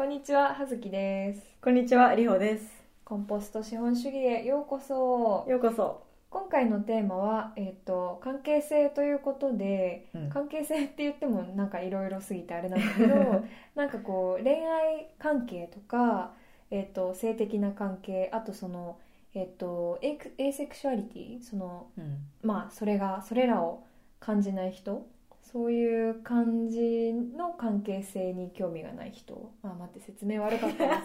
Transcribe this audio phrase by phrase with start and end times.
[0.00, 1.42] こんにちは、はずきです。
[1.60, 2.64] こんにちは、りほです。
[3.04, 5.44] コンポスト資本主義へようこそ。
[5.46, 6.02] ようこそ。
[6.30, 13.44] 今回のテーマは、えっ、と、関係性ということで、うん関係性って言ってもなんかいろいろすぎてあれなんだけど、
[13.76, 16.32] なんかこう、恋愛関係とか、
[16.70, 18.96] えっ、と、性的な関係、あとその、
[19.34, 22.16] えっ、と、えっと、エーセクシュアリティ、その、うん。
[22.42, 23.84] まあそれがそれらを
[24.18, 25.06] 感じない人
[25.52, 29.52] そういう感じの関係性に興味がない人。
[29.62, 31.04] あ待って説明悪かったです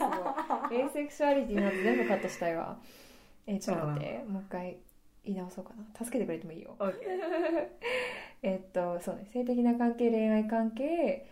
[0.69, 0.79] ごい。
[0.81, 2.77] エーセクシュアリティまず全部カットしたいわ。
[3.47, 4.77] えちょっと待ってもう一回
[5.23, 6.05] 言い直そうかな。
[6.05, 6.75] 助けてくれてもいいよ。
[8.43, 9.27] えっとそうね。
[9.33, 11.25] 性的な関係恋愛関係。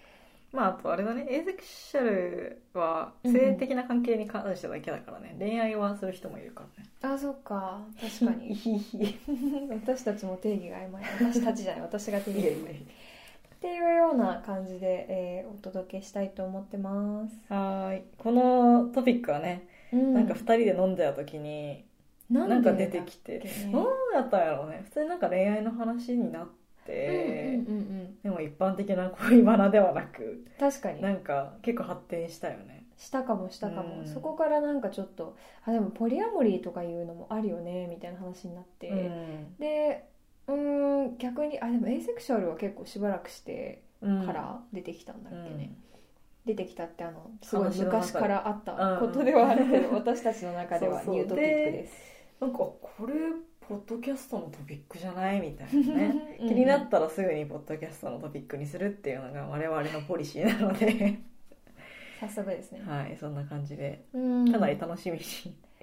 [0.51, 3.39] まあ、あとあれだね、エーセクシャルはうんうん。
[3.39, 6.89] 性的な関係に関してだけだからね、恋愛はする人もいるからね。
[7.01, 7.81] あそっか。
[7.99, 8.55] 確かに。
[9.85, 11.03] 私たちも定義が曖昧。
[11.19, 11.81] 私たちじゃない。
[11.81, 12.85] 私が定義が曖昧
[13.63, 18.03] っていうような感じで、えーお届けしたいと思ってます、はーい。
[18.17, 20.13] このトピックはね、うん。
[20.13, 21.85] なんか二人で飲んでた時に、
[22.29, 24.81] ななんか出てきて、どうやったんやろうね。
[24.83, 26.47] 普通になんか恋愛の話になっ
[26.85, 28.21] て、うんうんうんうん。
[28.21, 31.01] でも一般的な恋バナではなく、確かに。
[31.01, 32.83] なんか結構発展したよね。
[32.97, 34.05] したかもしたかも、うん。
[34.05, 39.55] そこからなんかちょっとあでもポリアモリーとかいうのもあるよねみたいな話になって、うん。
[39.57, 40.11] で
[40.47, 40.55] うー
[41.13, 45.71] ん逆にあでもエイセクシャルは結構しばらくしてうんから出てきたんだっけね、
[46.45, 46.55] うん。
[46.55, 51.93] 出てきたってあのすごい昔からあったことではあるけど、私たちの中ではニュートピックです。
[52.41, 53.13] なんかこれ
[53.65, 56.37] ポッドキャストのトピックじゃないみたいなね。
[56.41, 56.49] うん。
[56.49, 61.19] 気になったらすぐにポッドキャストのトピックにするっていうのが我々のポリシーなので。
[62.19, 64.03] 早速ですね、はいそんな感じで。
[64.13, 64.51] うん。
[64.51, 65.23] かなり楽しみに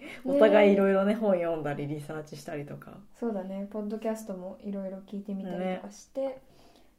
[0.25, 2.93] お互いいろいろね本読んだりリサーチしたりとか。
[3.15, 3.67] そうだね。
[3.71, 6.39] ポッドキャストもいろいろ聞いてみたりとかして、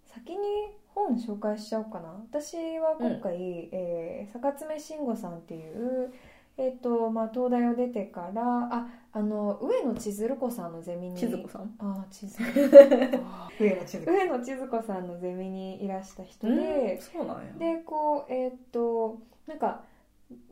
[0.06, 0.46] 先に
[0.94, 2.10] 本紹介しちゃおうかな。
[2.30, 6.12] 私は今回、えー坂爪慎吾さんっていう、
[6.58, 11.18] えーとまあ、東大を出てからああの上野千鶴子さんのゼミに。
[11.18, 11.74] 千鶴子さん？
[11.80, 12.46] あ千鶴
[13.60, 17.54] 上野千鶴上野千鶴子さんのゼミにいらした人で、そうなんや。
[17.58, 19.18] でこうえっ、と
[19.48, 19.84] なんか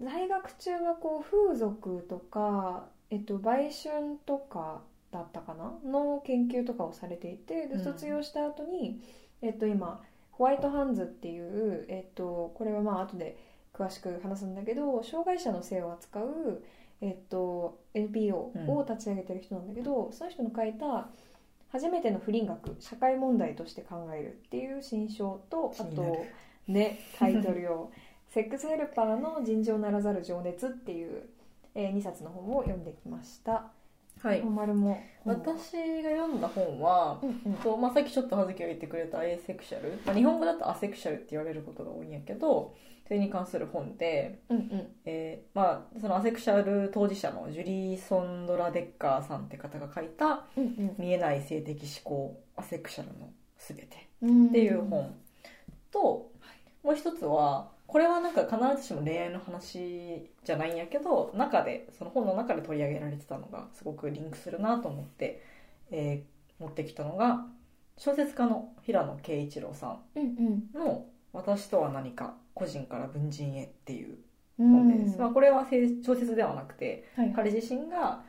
[0.01, 4.81] 在学中はこう風俗とか、えっと、売春とか
[5.11, 5.73] だったかな？
[5.89, 7.83] の研究とかをされていてでうん。
[7.83, 9.01] 卒業した後に、
[9.41, 10.01] えっと、今
[10.31, 13.37] ホワイトハンズっていう、えっと、これはまあ後で
[13.73, 16.63] 詳しく話すんだけど障害者の性を扱う、
[17.01, 18.35] えっと、NPO
[18.67, 21.09] を立ち上げてる人なんだけど、その人の書いた
[21.71, 26.25] 「初めての不倫学社会問題として考える」っていう新書とあと
[26.67, 27.91] ねタイトルを
[28.29, 31.29] 「セックスヘルパーの尋常ならざる情熱」っていう、
[31.75, 33.71] え2冊の本を読んできました。
[34.21, 34.41] はい。
[34.41, 34.99] 本丸も。
[35.25, 35.73] 私
[36.03, 37.53] が読んだ本はうんうん。
[37.55, 42.75] と、まあ、さっきちょっと葉月が言ってくれたエーセクシャル、まあ、日本語だとアセクシャルって言われることが多いんやけど
[43.07, 44.87] それに関する本でうんうん。
[45.05, 55.15] えーまあ、そのアセクシャル当事者のジュリー・ソンドラ・デッカーさんって方が書いたうん「見えない性的思考アセクシャルのすべて」うんっていう本。
[55.91, 56.31] と
[56.83, 65.41] もう一つはこれはなんか必ずしも恋愛の話じゃないんやけど中でその本の中で取り上げられてたのがすごくリンクするなと思って、
[65.91, 67.45] えー持ってきたのが
[67.95, 70.63] 小説家の平野啓一郎さうんん。
[70.73, 74.17] の「私とは何か個人から文人へ」っていう
[74.59, 74.71] うん。
[74.71, 75.65] 本です、まあ、これは
[76.03, 78.25] 小説ではなくてはい彼自身が、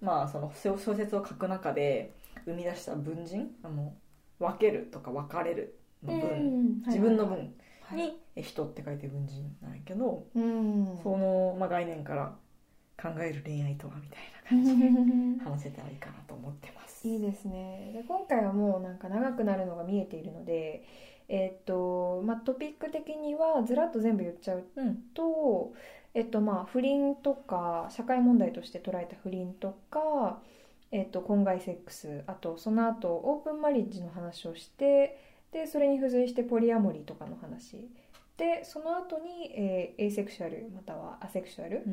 [0.00, 2.12] まあ、その小説を書く中で
[2.44, 3.94] 生み出した文人あの
[4.38, 10.98] 分けるとか分かれるの文、うん自分の文はいに「人」って書いて文人なんやけど、うん。
[11.02, 12.36] その、まあ、概念から
[13.00, 17.06] 考える恋愛とはみたいな感じで話せたらいいかなと思ってます。
[17.08, 17.92] いいですね。
[17.94, 20.84] で今回はもうなんか長くなるのが見えているので
[21.28, 25.72] えっとまあトピック的にはずらっと全部言っちゃううんと、
[26.12, 30.42] えっとまあ、不倫とか社会問題として捉えた不倫とか、
[30.90, 35.18] えっと、婚外セックスあとその後オープンマリッジの話をして
[35.52, 37.88] でそれに付随してポリアモリーとかの話
[38.40, 41.84] でその後に、えーエイセクシュアルまたはアセクシュアル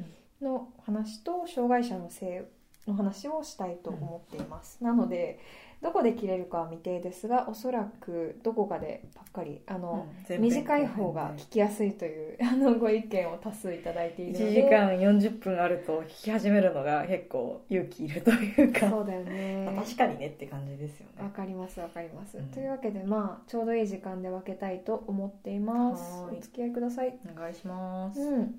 [0.42, 2.48] の話と障害者の性
[2.88, 5.40] の話をしたいと思っています、なので
[5.82, 14.34] どこで切れるかは未定ですがおそらくどこかでばっかりあの、うん短い方が聞きやすいというあのご意見を多数いただいている。
[14.34, 19.66] の1で時間40分あると聞き始めるのが結構勇気いるというか、そうだよね。
[19.66, 21.24] まあ確かにねって感じですよね。
[21.24, 22.46] わかりますわかります、うん。
[22.48, 26.24] というわけでまあちょうどいい時間で分けたいと思っています。
[26.32, 27.18] お付き合いください。
[27.34, 28.56] お願いします、うん。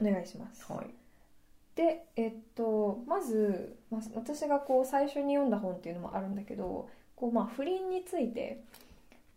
[0.00, 0.70] お願いします。
[0.70, 0.99] はい
[1.74, 8.62] でえっとまず、まあ、私がこう最初に読んだ本っていうのもあるんだけどこう、まあ、不倫について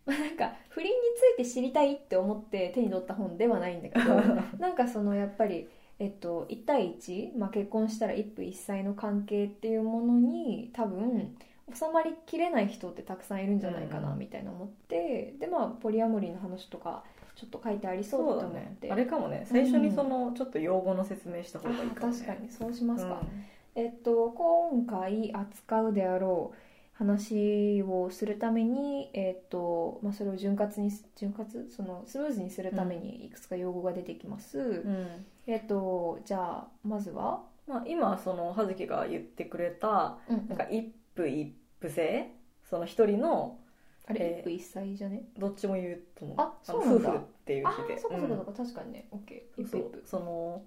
[0.05, 0.95] まあ なんか不倫に
[1.37, 4.15] ついて知りたいって思って手に取った本ではないんだけど
[4.59, 5.69] なんかそのやっぱり、
[5.99, 11.37] えっと、1対1、まあ、結婚したら一夫一妻の関係っていうものに多分
[11.73, 14.19] 収まりきれない人ってたくさんいるんじゃないかなうん。
[14.19, 17.03] みたいな思って、でまあポリアモリーの話とか
[17.35, 18.87] ちょっと書いてありそうだだと思って。
[18.87, 18.93] ね。
[18.93, 19.45] あれかもね。
[19.49, 22.19] 最初にそのちょっと用語の説明した方がいいあかもね。
[22.19, 22.49] 確かに。
[22.49, 23.81] そうしますか、うん。
[23.83, 26.57] えっと、今回扱うであろう
[26.95, 31.49] 話をするために、えっとまあ、それを潤滑に潤滑？
[31.71, 35.25] そのスムーズにするためにいくつか用語が出てきます、うん。
[35.47, 42.29] えっとじゃあまずは、まあ、今その葉月が言ってくれたうんなんか一夫一夫制？
[42.69, 43.57] その一人の
[44.05, 45.23] あれ、えー一夫一妻じゃね？
[45.37, 46.37] どっちも言うと思う。
[46.39, 47.09] あのそうなんだ。
[47.09, 47.99] 夫婦っていうあ字で。
[47.99, 49.07] そうかそうかうか、確かにね。
[49.11, 50.01] OK 一そう。
[50.05, 50.63] その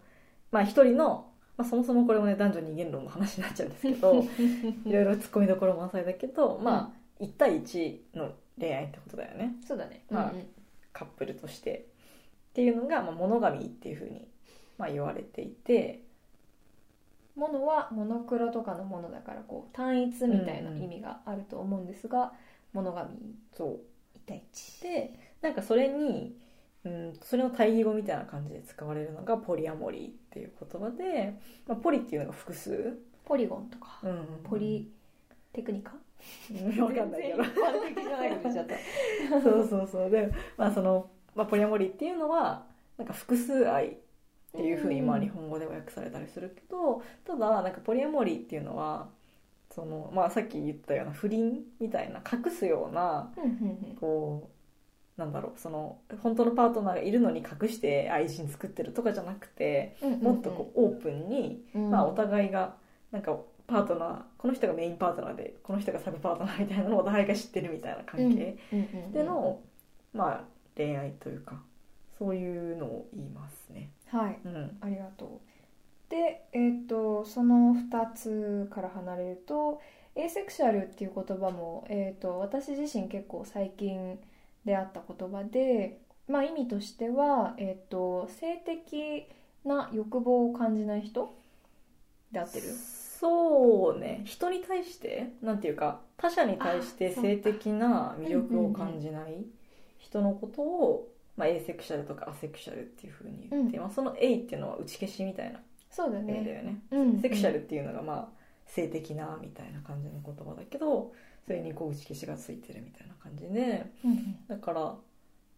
[0.51, 4.15] まあ一人の、まあ、そもそもこれもね男女二元論の話になっちゃうんですけど
[4.85, 9.57] いろいろ突っ込みどころ満載だけど、まあ1対1の恋愛ってことだよね。
[9.67, 10.47] そうだね、まあうんうん。
[10.93, 11.87] カップルとして。
[12.51, 14.27] っていうのが、まあ、モノガミーっていうふうに、
[14.79, 16.03] まあ、言われていて。
[17.35, 22.33] ものはモノクロとかのものだからこう単一みたいな意味があると思うんですが、モノ
[22.75, 23.81] ガミそう。
[24.15, 26.37] 一対一でなんかそれに、
[26.85, 31.35] うん、それの対義語みたいな感じで使われるのがポリアモリーっていう言葉で、
[31.67, 34.91] まあ、ポリっていうのが複数、ポリゴンとか、うんポリ
[35.53, 35.93] テクニカ？
[36.51, 37.45] うんわかんないけど。
[39.43, 40.11] そうそうそう。
[40.11, 42.65] で、まあそのまあ、ポリアモリーっていうのは
[42.97, 43.97] なんか複数愛っ
[44.53, 49.09] ていうふうにまあ日本語では訳されたりするけどただなんかポリアモリーっていうのは
[49.77, 53.31] その、まあ、さっき言ったような不倫みたいな隠すような
[54.01, 54.51] こ
[55.19, 61.91] うなんだろうその本当のパートナーがいるのに隠して愛人作ってるとかじゃなくてうんもっとこうオープンに、うん。
[61.91, 62.75] まあ、お互いが
[63.13, 63.37] なんか
[63.67, 68.57] パートナーこの人がメインパートナーでこの人がサブパートナーみたいなのをお互いが知ってるみたいな関係
[69.13, 69.61] での、
[70.15, 70.45] まあ、
[70.77, 71.61] 恋愛というか
[72.19, 73.91] そういうのを言いますね。
[74.09, 74.39] はい。
[74.45, 74.79] うん。
[74.81, 75.56] ありがとう
[76.09, 79.81] でえっ、とその2つから離れると
[80.15, 84.19] エーセクシャルっていう言葉も、えー、と私自身結構最近
[84.65, 85.99] 出会った言葉で、
[86.29, 89.27] まあ、意味としては、えー、と性的
[89.65, 91.35] な欲望を感じない人
[92.33, 92.65] で合ってる？
[93.21, 94.23] そうね。
[94.25, 95.33] 人に対して？
[95.43, 99.45] なんていうか他者に対して性的な魅力を感じない
[99.99, 103.83] 人のことを、まあ、エーセクシャルとかアセクシャルっていうふうに言って、うん。
[103.83, 105.61] まあ、その「エイ」っていうのは打ち消しみたいな
[105.97, 108.29] そうだ意味だね、よね、うん、セクシャルっていうのがまあ
[108.67, 111.13] 性的なみたいな感じの言葉だけど
[111.47, 114.47] それにこう打ち消しがついてるみたいな感じでうんうん。
[114.47, 114.95] だから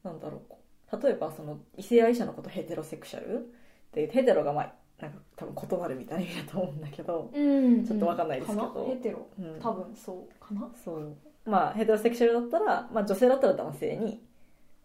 [0.05, 3.52] なんだろう例えばその異性愛者のことヘテロセクシャル
[3.93, 8.87] でヘテロがまあなんか多分異なるみたいな意味だと思うんだけど、うんちょっとわかんないですけど。
[8.88, 9.26] ヘテロ？
[9.38, 9.61] うん。
[9.61, 10.69] 多分そうかな？
[10.85, 11.17] そう。
[11.44, 14.20] まあヘテロセクシャルだったら、まあ、女性だったら男性に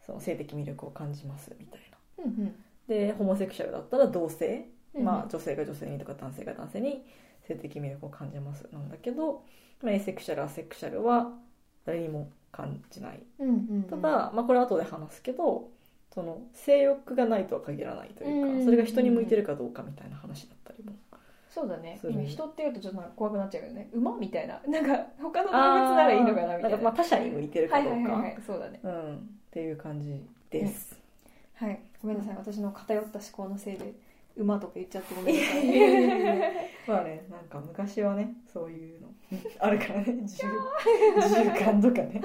[0.05, 1.79] その性的魅力を感じますみたい
[2.17, 2.23] な。
[2.25, 2.55] うんうん。
[2.87, 4.63] でホモセクシャルだったら同性、うん
[4.99, 7.03] まあ、女性が女性にとか男性が男性に
[7.47, 9.43] 性的魅力を感じますなんだけど、
[9.81, 11.31] まあ、エーセクシャルアセクシャルは
[11.85, 13.19] 誰にも感じない。
[13.89, 15.69] ただ、まあ、これは後で話すけど
[16.13, 20.93] その性欲がないとは限らないというか、うんそれが人に向いてるかどうかみたいな話だったりも。
[21.49, 21.99] そうだね。
[22.03, 23.89] 今人っていうとちょっと怖くなっちゃうよね。
[23.93, 24.59] 馬みたいな。
[24.67, 26.77] なんか他の動物ならいいのかなみたいな。
[26.77, 27.97] まあ他者に向いてるかはいどうか。
[27.97, 28.79] はいはいはいそうだね。
[28.83, 29.15] うん。
[29.17, 29.19] っ
[29.51, 30.95] ていう感じです、
[31.55, 31.79] はい。
[32.01, 32.35] ごめんなさい。
[32.37, 33.93] 私の偏った思考のせいで
[34.37, 36.69] 馬とか言っちゃってごめんなさい。
[36.87, 39.07] まあねなんか昔はねそういうの
[39.59, 40.51] あるからね自由
[41.21, 42.21] 時間とかね。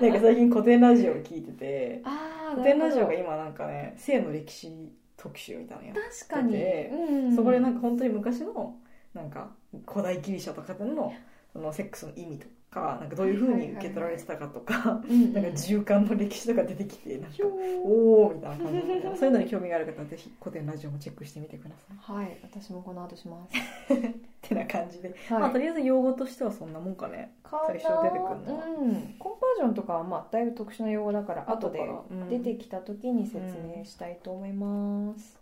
[0.00, 2.02] なんか最近古典ラジオを聞いてて
[2.50, 4.70] 古典ラジオが今なんかね性の歴史
[5.16, 8.76] 特集みたいなのやって確かに、でうん、そこでなんか本当に昔の
[9.14, 9.50] なんか
[9.86, 11.14] 古代ギリシャとかでの
[11.52, 12.50] そのセックスの意味とか
[12.80, 17.36] なんかどういうふうに受け取られてたかとかうんうんなんか自由感の歴史とか出てきてなんか
[17.84, 19.16] おおみたいな感じで。
[19.16, 22.16] そういうのに興味がある方はぜひ古典ラジオもチェックしてみてください。
[22.18, 23.92] はい私もこの後します。
[23.94, 23.96] っ
[24.42, 25.40] てな感じで、はい。
[25.40, 27.32] まあとりあえず用語としてはそんなもんかね。
[27.66, 28.66] 最初出てくるのは。
[28.66, 31.88] うん、コンバージョンとかはまあだいぶ特殊な用語だから後で
[32.30, 35.38] 出てきた時に説明したいと思います、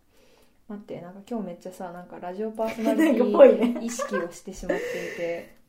[0.69, 3.81] 待ってなんか今日めっちゃさなんかラジオパーソナリティ ね。
[3.81, 4.85] 意識をしてしまって
[5.15, 5.62] いて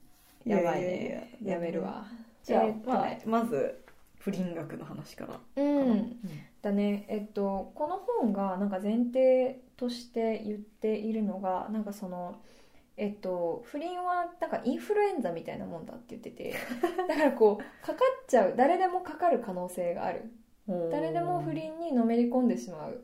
[0.45, 1.37] やばいね。
[1.41, 2.05] いやめるわ。
[2.43, 3.83] じゃあ、えーまあ、まず
[4.17, 5.39] 不倫学の話から。
[5.55, 6.17] うん。
[6.61, 7.05] だね。
[7.07, 12.41] えっとこの本がなんか前提として言っているのがなんかその
[12.95, 16.53] えっと不倫はなんかインフルエンザみたいなもんだって言ってて。
[17.07, 20.31] だからこうかかっちゃう誰でもかかる可能性がある。
[20.67, 22.93] うん誰でも不倫にのめり込んでしまう。
[22.93, 22.95] っ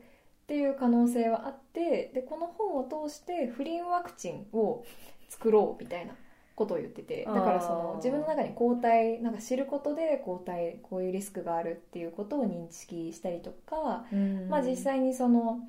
[0.50, 4.84] ていう可能性はあってでこの本を通して不倫ワクチンを
[5.28, 6.14] 作ろうみたいな
[6.60, 14.04] ことを言っててだからその自分の中に抗体なんか知ることで抗体こういうリスクがあるっていうことを認識したりとか、
[14.50, 15.60] まあ、実際にその、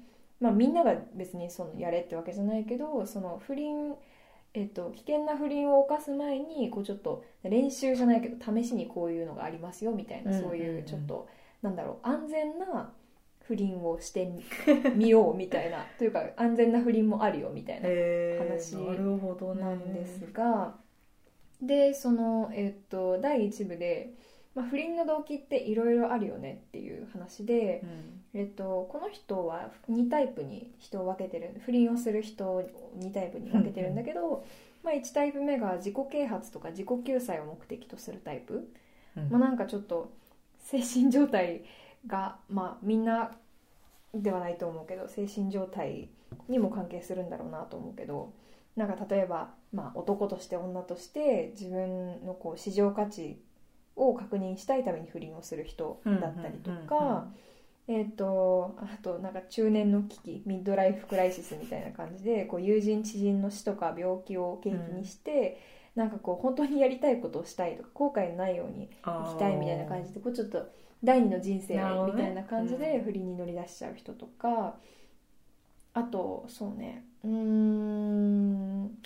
[0.41, 3.95] まあ、みんなが別にそのやれってわけじゃないけどその不倫、
[4.53, 11.29] えっと、危険な不倫を犯す前にこうちょっと練習じゃないけど試しにこういうのがありますよみたいなそういうちょっと
[11.61, 12.91] なんだろう安全な
[13.51, 14.31] 不倫をして
[14.95, 17.87] みようみたいなというか安全な不倫もあるよみたいな
[18.39, 20.75] 話なるほどねなんですが
[21.61, 24.13] でその、えっと第1部で、
[24.55, 27.83] まあ、不倫の動機っていろいろあるよねっていう話で。
[28.33, 32.63] えっと、この人は2タイプに人を分けてる不倫をする人を
[32.97, 34.45] 2タイプに分けてるんだけど、
[34.83, 38.69] まあ、1タイプ目が自己啓発とか自己救済を目的とするタイプ、
[39.17, 39.29] うん。
[39.29, 40.13] まあ、なんかちょっと
[40.59, 41.63] 精神状態
[42.07, 43.31] が、まあ、みんな
[44.13, 46.09] ではないと思うけど精神状態
[46.47, 48.31] にも関係するんだろうなと思うけど
[48.75, 53.41] なんか例えば、まあ、男として女として自分のこう市場価値
[53.95, 56.97] を確認したいために不倫をする人だったりとか。
[56.97, 57.15] うんうん。
[57.15, 57.35] うん
[57.87, 65.59] えー、とあとなんか中年の危機ミッドライフクライシスみたいな感じでこう友人知人の死とか病気を契機にして、
[65.95, 70.69] なんかこう本当にやりたいことをしたいとか後悔のないように生きたいみたいな感じでこうちょっと
[71.03, 71.73] 第二の人生
[72.05, 74.77] みたいな感じで不倫に乗り出しちゃう人とか、
[75.93, 78.97] あとそうねうーん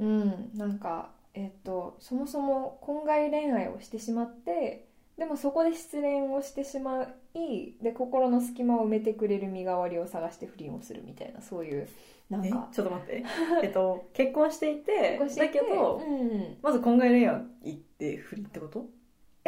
[0.00, 11.88] うんなんかえっ、とそもそも婚外恋愛をしてしまってでもそこで失恋をしてしまいで心の隙間を埋めてくれる身代わりを探して不倫をするみたいなそういう
[12.30, 12.50] なんえ？
[12.50, 13.24] かちょっと待って。
[13.62, 18.86] えっと結婚していてだけど、うん、いまず婚外恋愛行って不倫ってこと？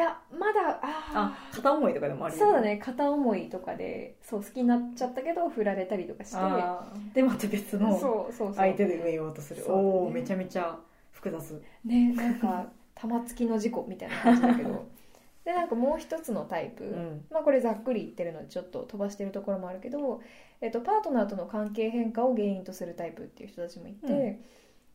[0.00, 2.78] やまだああ片思いとかでもあるよそうだね。
[2.78, 6.36] 片思いとかでそう好きになっちゃったけど振られたりとかして。
[6.36, 7.14] あー。
[7.14, 8.54] でまた別のそうそうそう。
[8.54, 9.62] 相手で埋めようとする。
[9.62, 10.78] そうおおめちゃめちゃ
[11.10, 11.62] 複雑。
[11.84, 14.86] ねなんか玉突きの事故みたいな感じだけど。
[15.44, 17.24] でなんかもう一つのタイプ、うん。
[17.30, 20.22] まあこれざっくり言ってるのでちょっと飛ばしてるところもあるけど、
[20.60, 24.38] えっと、パートナーとの関係変化を原因とするタイプっていう人たちもいて、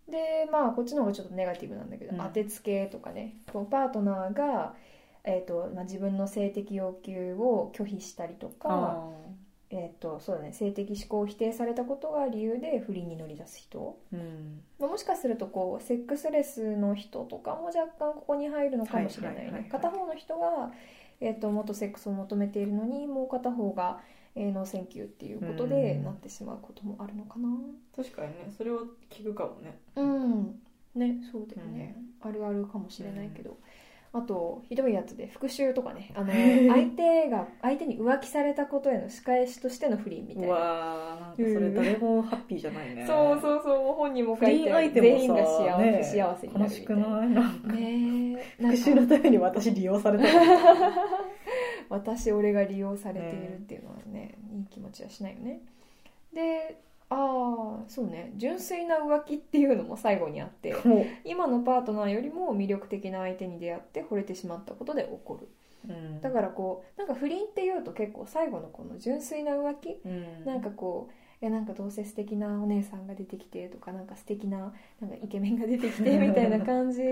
[0.10, 2.18] でまあこっちの方がちょっとネガティブなんだけど、うん。
[2.18, 3.36] 当てつけとかね。
[3.52, 4.74] こうパートナーが、
[5.24, 9.10] えっとまあ、自分の性的要求を拒否したりとか、あ
[9.70, 14.62] えっとそうだね、性的指向を否定されたことが理由で不倫に乗り出す人、ーうん。
[14.80, 20.72] まあもしかするとこうセックスレスの人とかも若干ここに入るのかもしれないはいはいはいはいね片方の人が、
[21.20, 24.00] えっともっとセックスを求めているのにもう片方が、
[24.40, 26.04] えー、ノーセンキューっていうことでうん。
[26.04, 27.50] なってしまうこともあるのかな。
[27.96, 29.80] 確かにねそれは聞くかもね。
[29.96, 30.60] うん。
[30.96, 33.58] ねそうだよね、あるあるかもしれないけど、
[34.14, 36.12] あとひどいやつで復讐とかね。
[36.16, 43.06] あの相手が相手に浮気されたことへの仕返しとしての不倫みたいうなわーなんかそれ誰もハッピーじゃないね。
[43.06, 47.20] そうそうそう本人も不書いて倫相手全員が幸せ,、ね幸せになる悲しくみたいな。
[47.20, 47.30] ない？
[47.30, 47.74] なんか。
[47.74, 48.92] ね復か。
[48.92, 50.24] 讐のために私利用された
[51.90, 55.62] 私俺が利用されているっていうのはねいい気持ちはしないよね。
[56.34, 56.80] で
[57.10, 58.34] ああそうね。
[58.36, 65.48] 純粋な浮気っていうのも最後にあっても今のパートナーよりも魅力的な相手に出会って惚れてしまったことで起こる。
[65.88, 70.46] う、うん、だからこうなんか不倫っていうと結構最後のこの純粋な浮気うん。
[70.46, 77.04] なんかこういやなんかどうせ素敵なお姉さんが出てきてとかなんか素敵ななんかイケメンが出てきてみたいな感じ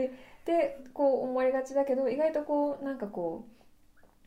[0.46, 3.55] でこう思われがちだけど意外とこうなんかこう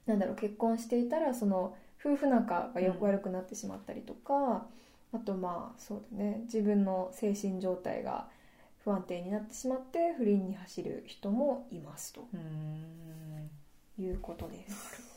[0.09, 4.67] なんだろう結婚していたらその夫婦仲がよく悪くなってしまったりとか、
[5.13, 8.29] あとまあそうだね自分の精神状態が
[8.85, 13.51] 不安定になってしまって不倫に走る人もいますとうん。
[14.03, 15.09] いうことです。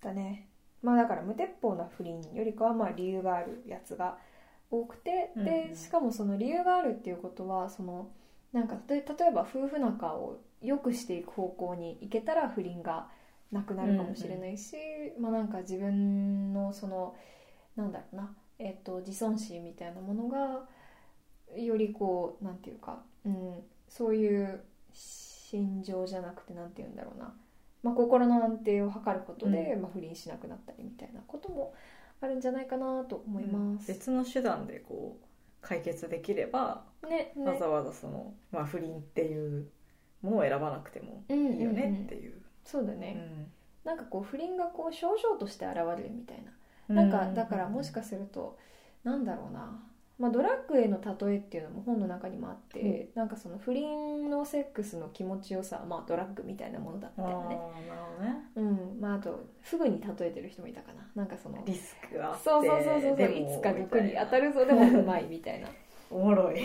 [0.00, 0.48] だね。
[0.82, 4.18] まあだから無鉄砲な不倫よりかはまあ理由があるやつが
[4.70, 5.44] 多くて、うん。
[5.44, 8.10] でしかもその理由があるっていうことはその
[8.52, 13.08] なんか例えば夫婦仲を良くしていく方向に行けたら不倫が
[13.52, 14.76] なくなるかもしれないし、
[15.18, 17.16] まあなんか自分のその
[17.76, 20.66] なんだろうな、えっと自尊心みたいなものが
[21.56, 23.54] よりこうなんていうか、うん、
[23.88, 24.60] そういう
[24.92, 27.32] 心情じゃなくてなんていうんだろうな、
[27.82, 31.74] まあ、心の安定を図ることで、まあ、不倫しなくなったりみたいなことも
[32.20, 33.88] あるんじゃないかなと思います。
[33.88, 35.24] 別の手段でこう
[35.62, 37.44] 解決できれば、ねね。
[37.44, 39.68] わざわざその、まあ、不倫っていう
[40.22, 42.34] ものを選ばなくてもうんいいよねうんうんっていう、
[42.64, 43.46] そうだね、うん。
[43.84, 46.52] なんかこう不倫がこう症状として現れるみたいな。
[46.88, 48.58] なんかだからもしかすると
[49.04, 49.78] なんだろうな、
[50.18, 57.56] まあ、ドラッグへの例えっていうのも本の中にもあって、なんかその不倫のセックスの気持ちよさ、まあ、ドラッグみたいなものだったああよね。
[57.88, 58.36] なるほどね。
[58.56, 59.00] うん。
[59.00, 61.06] まああとフグに例えてる人もいたかな。
[61.14, 65.68] なんかそのリスクがあってそうそうそうそういつか毒に当たるるぞでもうまいみたいな。
[66.10, 66.62] おもろい。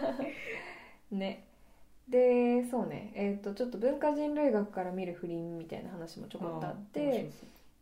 [1.12, 1.46] ね
[2.08, 3.12] でそうね。
[3.14, 7.30] えっ、とちょっと文化人類学から見る不倫みたいな話もちょこっとあって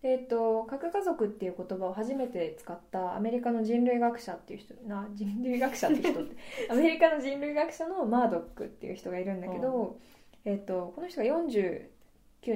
[0.02, 6.36] えっ、と核家族っていう言葉を初めて使ったアメリカの人類学者っていう人な人類学者って人って
[6.70, 9.96] アメリカの人類学者のマードックっていう人がいるんだけど、
[10.44, 11.88] えっ、とこの人が49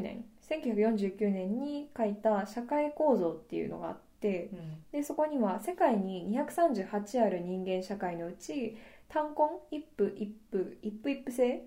[0.00, 4.82] 年1949年に書いた「社会構造」っていうのがあってうん。
[4.92, 8.76] でそこには世界に238ある人間社会のうち
[9.08, 11.62] 単婚一夫一夫一夫一夫制？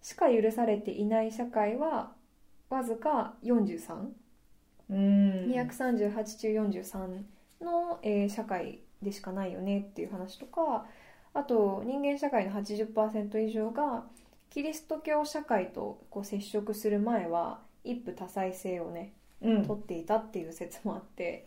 [0.00, 2.12] しか許されていない社会は
[2.70, 4.08] わずか43、
[4.90, 4.96] うん。
[5.52, 7.22] 238中43
[7.60, 9.80] の、えー社会でしかないよね？
[9.80, 10.86] っていう話とか
[11.34, 14.04] あと人間社会の80%以上が
[14.50, 19.66] キリスト教社会とこう接触する前は一夫多妻制をねうん。
[19.66, 21.46] 取っていたっていう説もあって、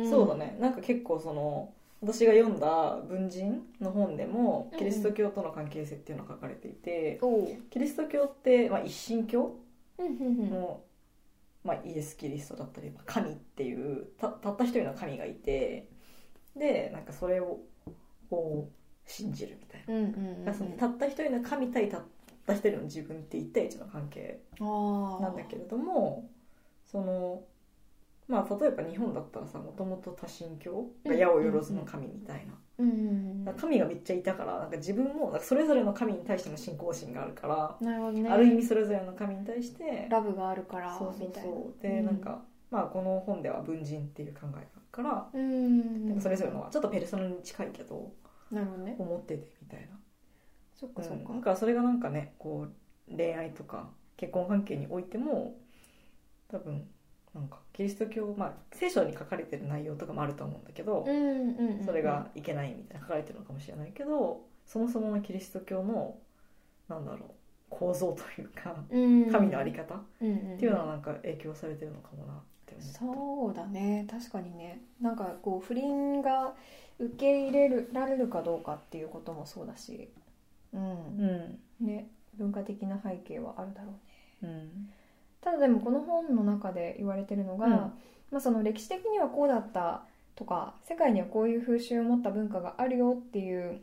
[0.00, 0.08] ん。
[0.08, 0.56] そうだね。
[0.60, 1.70] なんか結構その
[2.02, 7.48] 私が読んだ文人の本でもうんキリスト教との関係性っていうのが書かれていて、おう。
[7.70, 9.54] キリスト教って、まあ、一神教？
[9.98, 10.80] の、
[11.64, 15.88] まあ、イエス・キリストだったりまあ神っていうたたった一人の神がいて
[16.56, 17.60] でなんかそれを
[18.28, 19.84] こう信じるみたい
[20.44, 22.02] な、たった一人の神対たっ
[22.46, 26.28] た一人の自分って一対一の関係なんだけれども
[26.90, 27.42] その
[28.32, 30.86] まあ例えば日本だったらさもともと多神教？
[31.04, 38.30] が矢をよろずの神みたいな、神がめっちゃいたからなんか自分もなんかそれぞれの神に対しての信仰心があるから、うんなるほどね。
[38.30, 41.50] ある意味それぞれの神に対してラブがあるからそうそうみたいな。
[41.50, 42.06] そうで、うん。
[42.06, 46.06] なんかまあこの本では文人っていう考えがあるから、うん。
[46.06, 48.10] なんかそれぞれのはちょっとペルソナに近いけど
[48.50, 48.96] なるほどね。
[48.98, 49.98] 思っててみたいな。
[50.74, 51.32] そっかそっか。
[51.32, 51.38] うん。
[51.40, 52.66] だからそれがなんかねこ
[53.10, 55.56] う恋愛とか結婚関係においても
[56.48, 56.86] 多分
[57.34, 61.06] なんかキリスト教まあ聖書に書かれてる内容とかもあると思うんだけど、
[61.84, 66.16] それがいけないみたいな書かれてるのかもしれないけどそもそものキリスト教の
[66.88, 67.30] なんだろう
[67.70, 69.30] 構造というかうん。
[69.32, 72.36] 神の在り方っていうのはなんか影響されてるのかもなっ
[72.66, 72.98] て思った。
[72.98, 74.06] そうだね。
[74.10, 74.82] 確かにね。
[75.00, 76.52] なんかこう不倫が
[76.98, 80.10] 受け入れるられるかどうかっていうこともそうだし。
[80.74, 80.82] うん
[81.80, 81.86] うん。
[81.86, 82.08] ね。
[82.34, 83.94] 文化的な背景はあるだろ
[84.42, 84.52] うね。
[84.52, 84.90] うん
[85.42, 87.92] ただでもこの本の中で言われてるのが、うん。
[88.32, 90.02] まあ、その歴史的にはこうだった
[90.34, 93.80] とか世界にはこういう風習を持った文化があるよっていう、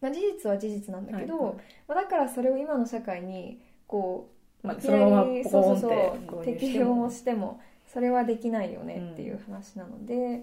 [0.00, 1.54] まあ、事実は事実なんだけど、はい
[1.86, 4.30] まあ、だからそれを今の社会にこ
[4.64, 4.98] うまあいきな
[5.48, 10.42] そうそうそう適も用してもそれはできないよねっていう話なので、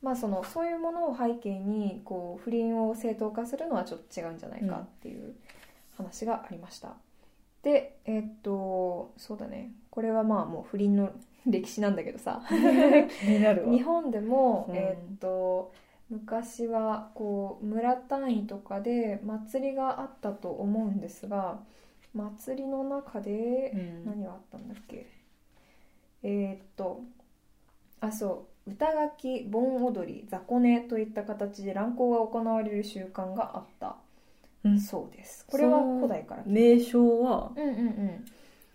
[0.00, 5.34] まあ、そのそういうものを背景にこう不倫を正当化するのはちょっと違うんじゃないかっていう
[5.96, 6.94] 話がありました。
[7.62, 9.72] でえっとそうだね。
[9.90, 11.10] これはまあもう不倫の
[11.46, 12.42] 歴史なんだけどさ。
[13.70, 14.76] 日本でも、うん。
[14.76, 15.72] えっと
[16.10, 21.60] 昔はこう村単位とかで祭りがあったと思うんですが
[22.14, 24.04] 祭りの中でうん。
[24.04, 25.06] 何があったんだっけ？
[26.22, 27.00] えーっと
[28.00, 28.70] あそう。
[28.70, 33.86] 歌書き盆踊り雑魚寝といった形で乱行が行われる習慣があった。
[33.88, 33.94] うん
[34.78, 35.46] そうです。
[35.50, 37.52] これは古代から名称は？
[37.56, 38.24] うんうんうん。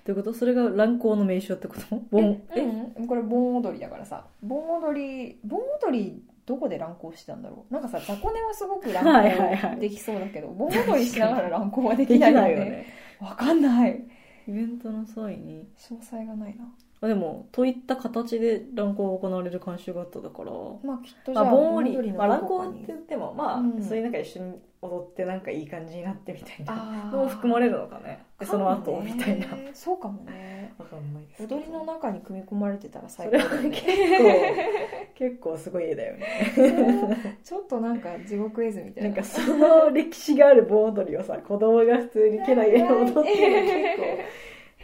[0.03, 0.33] ということ？
[0.33, 2.01] それが乱行の名称ってこと？
[2.11, 2.41] 盆？
[2.55, 3.07] えうん。
[3.07, 4.25] これ盆踊りだからさ。
[4.41, 7.73] 盆踊り盆踊りどこで乱行してたんだろう？
[7.73, 12.45] なんかさ雑魚寝はすごく乱行できそうだけど盆踊りしながら乱行はででききないよね。
[12.45, 12.85] ないよね
[13.19, 14.03] わかんない。
[14.47, 15.67] イベントの際に。
[15.77, 16.73] 詳細がないな。
[16.99, 20.51] あでもといった形で乱行が行われる慣習があっただから。
[20.83, 23.83] まあきっとじゃあまあ、盆踊り、まあ、乱行って言ってもまあ、うん。
[23.83, 27.09] そういうなんか一緒に踊ってなんかいい感じになってみたいな。
[27.11, 28.23] のも含まれるのかね。
[28.39, 29.47] でその後みたいな。
[29.73, 30.73] そうかもね。
[30.77, 37.37] わかんないです踊りの中に組み込まれてたら最高だよ結ね構結構すごい絵だよね。
[37.43, 39.09] ちょっとなんか地獄絵図みたいな。
[39.09, 44.03] なんかその歴史がある盆踊りをさ子供が普通に家内で踊ってるの結構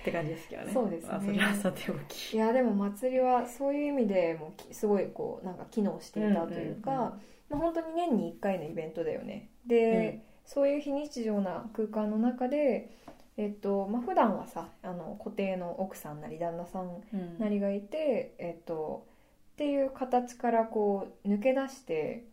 [0.01, 0.73] って感じですけどね。
[0.73, 1.09] そうですね。
[1.11, 2.33] まあ、それはさておき。
[2.33, 7.11] いやでも祭りはそういう意味でもきすごいこうなんか機能していたというか、うんうんうん
[7.49, 12.89] まあ、本当に年に1回のイベントだよねで、そういう非日常な空間の中で
[13.37, 17.39] えっとまあ普段はさあの固定の奥さんなり旦那さんうん。
[17.39, 19.05] なりがいて、えっと
[19.53, 22.25] っていう形からこう抜け出して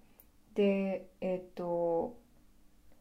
[0.54, 2.16] でえっと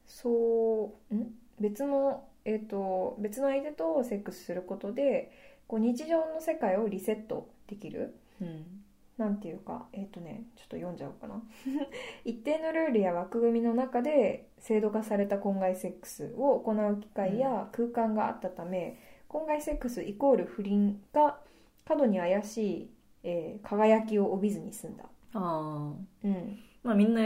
[0.05, 1.33] そうん？
[1.59, 5.31] 別のえっと別の相手とセックスすることで
[5.67, 8.15] こう日常の世界をリセットできる。
[8.41, 8.78] うん
[9.19, 11.43] なんていうかえっとねちょっと読んじゃおうかな。
[12.23, 21.41] 一定のルールや枠組みの中で制度化された婚外セックスを行う機会や空間があったため、婚外セックスイコール不倫が
[21.85, 22.89] 過度に怪しい、
[23.23, 27.21] えー輝きを帯びずに済んだ、ああうん、まあみんな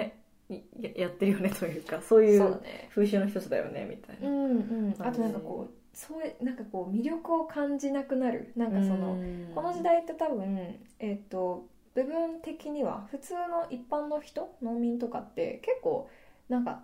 [0.95, 4.29] やってるよねというかそういう風習の一つだよねみたいな。
[4.29, 4.95] うんうん。
[4.99, 8.51] あとなんかこうそういうなんかこう魅力を感じなくなる。
[8.55, 9.17] なんかその、
[9.53, 16.09] この時代って多分えっ、と部分的には普通の一般の人農民とかって結構
[16.49, 16.83] なんか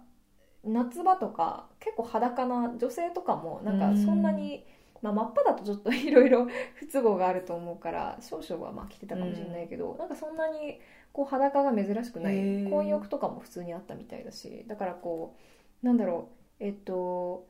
[0.64, 4.66] 夏場とか結構裸な女性とかもなんかそんなに、
[5.02, 10.80] まあ、真っ裸だとちょっといろいろ不都合があると思うから少々はまあ着てたかもしれないけど、なんかそんなに
[11.12, 15.36] こう裸が珍しくない混浴とかも普通にあったみたいだしだからこ
[15.82, 17.48] うなんだろうえっと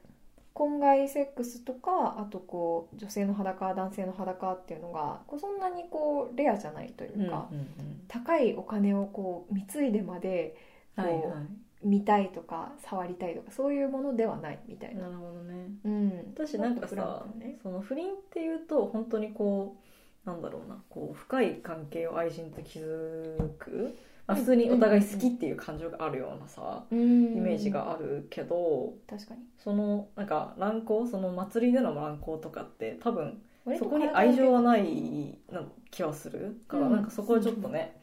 [0.59, 8.01] 婚外セックスとかあとこう女性の裸男性の裸っていうのがこうそんなにこうレアじゃないというか、うんうんうん。
[8.09, 10.57] 高いお金をこう貢いでまで
[10.97, 11.35] こうはいは
[11.81, 15.03] 見たいとか触りたいとかそういうものではないみたいい、な。
[15.03, 15.69] なるほどね。
[15.85, 17.57] うん、私なんかさね。
[17.63, 19.77] その不倫っていうと本当にこ
[20.25, 29.41] うなんだろうなこう深い関係を愛人と築く、まあ、普通にお互い好きっていう感情があるようなさ、イイメージがあるけど確かに。
[29.57, 33.41] そのなんか乱行その祭りでの乱行とかって多分
[33.77, 35.61] そこに愛情はないな
[35.91, 36.61] 気はする。
[36.67, 37.99] から、うんなんかそこはちょっとね、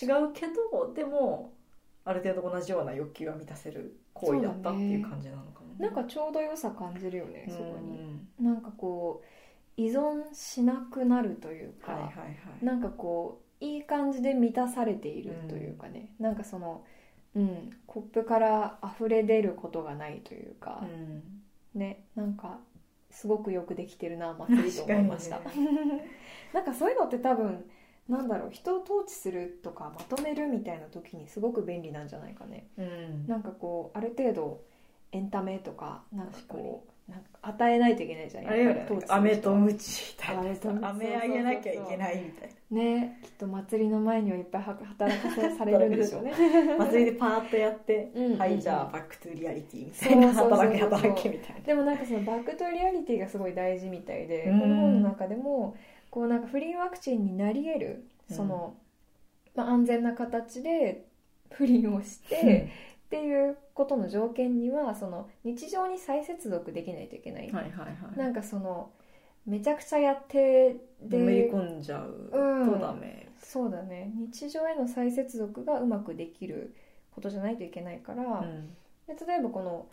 [0.00, 1.52] 違うけどでも
[2.04, 5.86] ある程度同じような欲求は満たせる行為だったっていう感じなのかもね。
[5.86, 9.26] なんかちょうど良さ感じるよねそこに、うんなんかこう
[9.76, 12.22] 依存しなくなるというか、はいはいは
[12.62, 12.64] い。
[12.64, 16.84] なんかこういい感じで満たされているというかね、なんかその
[17.34, 21.22] うんコップから溢れ出ることがないというか、うん。
[21.74, 22.58] ねなんか
[23.10, 25.56] すごくよくできてるな祭りと思いました、確
[26.52, 27.64] なんかそういうのって多分
[28.08, 32.68] なんだろう人を統治するとかまとめるみたいな時にすごく便利なんじゃないかね。
[32.76, 33.26] うん。
[33.26, 34.62] なんかこうある程度
[35.12, 38.48] エンタメとかなんかこうなんか与えないといけないじゃん。
[38.48, 38.86] あれよね。
[39.36, 40.88] とムチみたいな。
[40.88, 46.32] 飴あげなきゃいけないみたいねきっと祭りの前にはいっぱいは働かせされるんでしょうね。
[46.78, 48.38] な 祭りでパーッとやって うんうんうん。
[48.38, 50.32] はいじゃあ back to reality みたいな。
[50.32, 51.60] 働け働けみたいな。
[51.60, 54.60] でもなんかその back to reality がすごい大事みたいでうん。
[54.60, 55.76] この本の中でも
[56.10, 58.74] こうなんか不倫ワクチンになり得るその、
[59.54, 61.04] まあ、安全な形で
[61.50, 62.68] 不倫をして
[63.06, 68.18] っていうことの条件にはその日常に再接続できないといけない、はいはいはい。
[68.18, 68.90] なんかその
[69.46, 72.30] めちゃくちゃやってのめり込んじゃう。
[72.32, 72.72] うん。
[72.72, 74.12] とダメそうだね。
[74.14, 76.74] 日常への再接続がうまくできる
[77.14, 78.68] ことじゃないといけないから、うん。
[79.06, 79.86] で例えばこの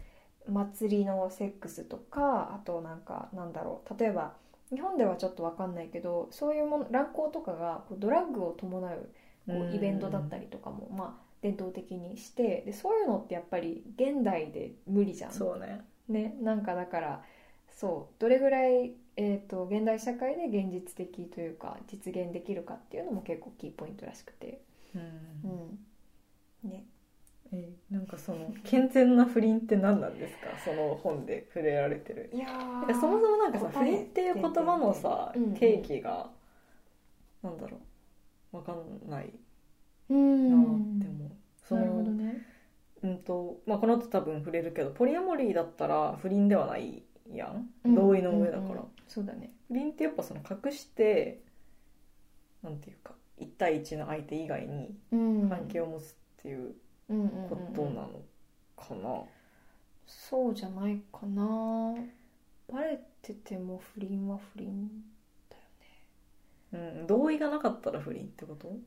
[0.47, 3.99] 祭りのセックスとかあとなんかなんだろう。
[3.99, 4.33] 例えば
[4.71, 9.09] 日本ではちょっと分かんないけどそういうもの乱行とかがこうドラッグを伴う
[9.47, 9.71] こうん。
[9.71, 15.31] うイベントだったりとかも、まあ、伝統的にしてでそういうのってやっぱり現代で無理じゃん。
[15.31, 15.81] そうね。
[16.07, 17.23] ね、なんかだから
[17.69, 24.61] そうどれぐらい、えー、と現代社会で現実的というか実現できるかっていうのも結構キーポイントらしくて、
[24.95, 25.01] うん。
[26.63, 26.69] うん。
[26.69, 26.85] ね、
[27.53, 30.47] えなんかその健全な不倫って何なんですか？
[30.63, 32.29] その本で触れられてる。
[32.33, 32.47] いや
[32.89, 35.53] そもそもなんかさ不倫っていう言葉のさうんうん。
[35.55, 36.29] 定義が
[37.41, 37.77] なんだろ
[38.53, 38.57] う。
[38.57, 39.25] わかんない。
[39.25, 39.39] うん
[40.13, 41.31] なって思う。
[41.67, 42.45] そなるほどのね。
[43.03, 47.69] うんとまあこの後多分触れるけどポリアモリーだったら不倫ではないやん。
[47.83, 48.63] うん同意の上だから。
[48.63, 49.51] うんうんそうだね。
[49.67, 51.41] 不倫ってやっぱその隠して
[52.63, 55.49] なんていうか1対1の相手以外にうん。
[55.49, 56.75] 関係を持つっていう
[57.07, 58.21] ことなの
[58.77, 59.23] かな。
[60.05, 61.95] そうじゃないかな。
[62.71, 64.89] バレてても不倫は不倫
[66.73, 67.07] うん。
[67.07, 68.77] 同意がなかったら不倫ってこと？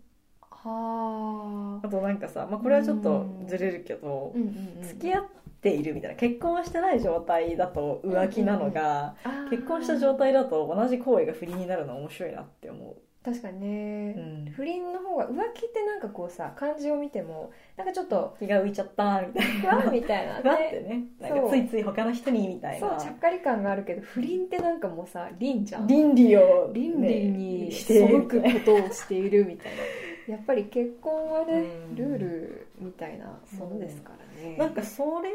[0.65, 1.87] はあ。
[1.87, 5.25] あとなんかさ、まあ、これはちょっとずれるけど、うんうんうん付き合っ
[5.61, 9.51] ているみたいな結婚はしてない状態だと浮気なのが、あー。
[9.51, 14.15] 結婚した状態だと同じ行為が不倫になるのは面白いなって思確かにう、ね、
[14.47, 20.89] うん、不倫の方が浮気ってなんかこうさ漢字を見てもなんかちょっと気が浮いちゃったみたいふわっみたいななふわってね。
[20.89, 22.87] ねなんかついつい他の人にみたいな。
[22.91, 25.87] そうちゃっかり感があるけど不倫ってなんかもうさ倫じゃん。
[25.87, 29.79] 倫理を、ね、倫理に背くことをしているみたいな
[30.33, 31.61] やっぱり結婚はね
[31.91, 31.95] うん。
[31.97, 34.57] ルールみたいなものですからね。
[34.57, 35.31] なんかそれ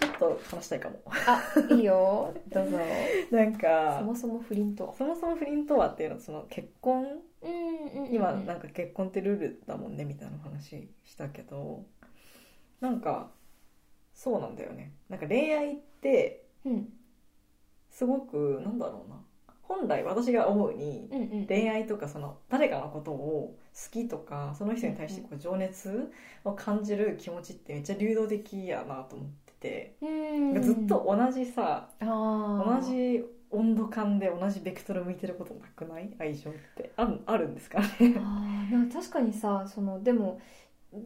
[0.00, 1.00] ちょっと話したいかも。
[1.06, 2.34] あいいよ。
[2.48, 2.78] どうぞ。
[3.30, 4.94] なんかそもそも不倫とは？
[4.94, 8.14] そもそも不倫とはっていうのはその結婚うんうん。
[8.14, 11.84] 今なんか結婚ってルールだもんねみたいな話したけど
[12.80, 13.30] なんか
[14.14, 14.92] そうなんだよね。
[15.08, 16.92] なんか恋愛ってうん。
[17.90, 19.23] すごくなんだろうな
[19.66, 26.12] 本来私が思うにうんうん恋愛とかその誰かのことを好きとかその人に対してこう情熱
[26.44, 29.96] を感じる気持ちってめっちゃ流動的やなと思ってて。
[30.02, 30.06] う
[30.58, 36.10] んずっと同じさあ同じ温度感で同じベクトルを向いてることなくない？
[36.18, 36.92] 愛情って。
[36.96, 37.80] あるあるんですか？
[37.80, 38.72] ねあー。
[38.72, 40.40] なんか確かにさそのでも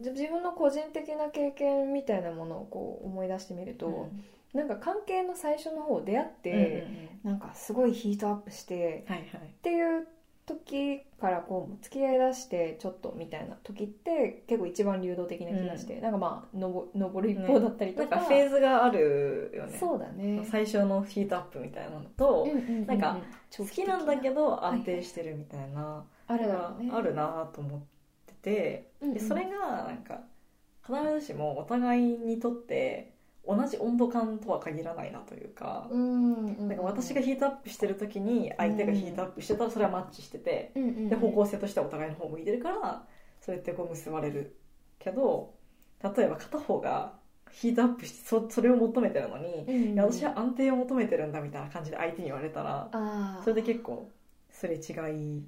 [0.01, 4.09] じ自分の個人的な経験みたいなものをこう思い出してみると、
[4.53, 6.87] なんか関係の最初の方出会って、
[7.23, 9.27] なんかすごいヒートアップしてはいはい。
[9.27, 9.29] っ
[9.61, 10.07] ていう
[10.45, 19.77] 時からこう付き合いだしてちょっとみたいな時って結構一番流動的な気がして、なんかまあのぼ登る一方だったりとか、なんかフェーズがあるよね。
[19.77, 20.43] そうだね。
[20.49, 22.87] 最初のヒートアップみたいなのと、うんうんうんうん。
[22.87, 23.17] なんか
[23.55, 26.89] 好きなんだけどはい安定してるみたいな、あるだろうね。
[26.91, 27.81] あるなと思っ
[28.25, 29.13] てて、うんうん。
[29.13, 30.21] でそれがなんか
[30.83, 33.13] 必ずしもお互いにとって
[33.49, 43.07] 同じ温度感とは限らないなというか,、なんか私がヒートアップしてる時に相手がヒートアップしてたらそれはマッチしてて、で方向性としてはお互いの方向いてるから
[43.41, 44.55] そうやってこう結ばれる
[44.99, 45.55] けど
[46.03, 47.17] 例えば片方が
[47.51, 49.93] ヒートアップしてそそれを求めてるのに、うんうん。
[49.93, 52.89] いや私は安定を求めてるんだみたいな感じで相手に言われたら
[53.43, 54.11] それで結構
[54.51, 55.43] すれ違い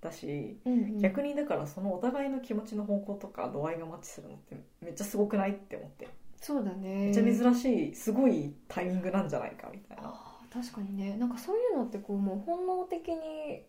[0.00, 0.98] だし、うんうん。
[0.98, 6.08] 逆にだからそのお互いの気持ちの方向とか度合いがマッチするのってめっちゃすごくないって思って
[6.44, 7.06] そうだね。
[7.06, 10.14] めっちゃ珍しいすごいタイミングなんじゃないかみたいな。
[10.52, 11.16] 確かにね。
[11.16, 13.62] なんかそういうのってこうもう本能的に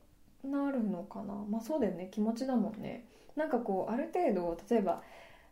[0.44, 1.34] なるのかな。
[1.50, 3.06] まあそうだよね気持ちだもんね。
[3.38, 5.02] なんかこうある程度例えば、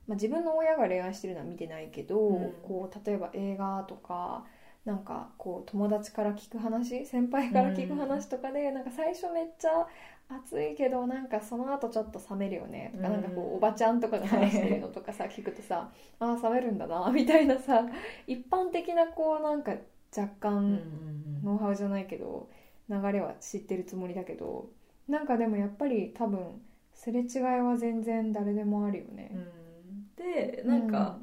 [0.06, 2.54] まあ、自分の親が恋愛してるのは見てないけど、うん。
[2.62, 4.44] こう例えば映画とか
[4.84, 9.88] なんかこう友達から聞く話先輩から聞く話とかで、なんか最初めっちゃ
[10.30, 12.92] 熱いけどなんかその後ちょっと冷めるよね。
[12.96, 13.14] とか、うん。
[13.14, 17.86] なんかこうおばちゃんとかが話してるのとかさ聞くとさああ冷めるんだな みたいなさ
[18.28, 19.76] 一般的なこうなんか
[20.16, 20.80] 若干、
[21.44, 22.48] ノウハウじゃないけど
[22.88, 24.70] 流れは知ってるつもりだけど
[25.08, 26.62] なんかでもやっぱり多分
[26.94, 29.32] すれ違いは全然誰でもあるよね。
[29.34, 29.38] う。
[29.38, 30.16] ん。
[30.16, 31.18] でなんか、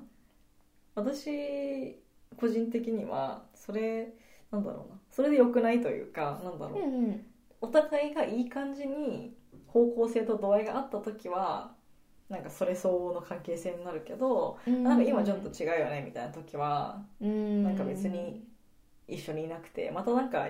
[0.95, 1.97] 私
[2.37, 4.13] 個人的にはそれ
[4.51, 5.01] なんだろうな。
[5.11, 7.27] それで良くないというかなんだろう、うんうん
[7.61, 9.35] お互いがいい感じに
[9.66, 11.73] 方向性と度合いがあった時は
[12.29, 14.85] なんかそれ相応の関係性になるけど、うん。
[14.85, 17.64] なんか今ちょっと違うよねみたいな時はうん。
[17.64, 18.44] なんか別に
[19.09, 20.46] 一緒にいなくてまたなんか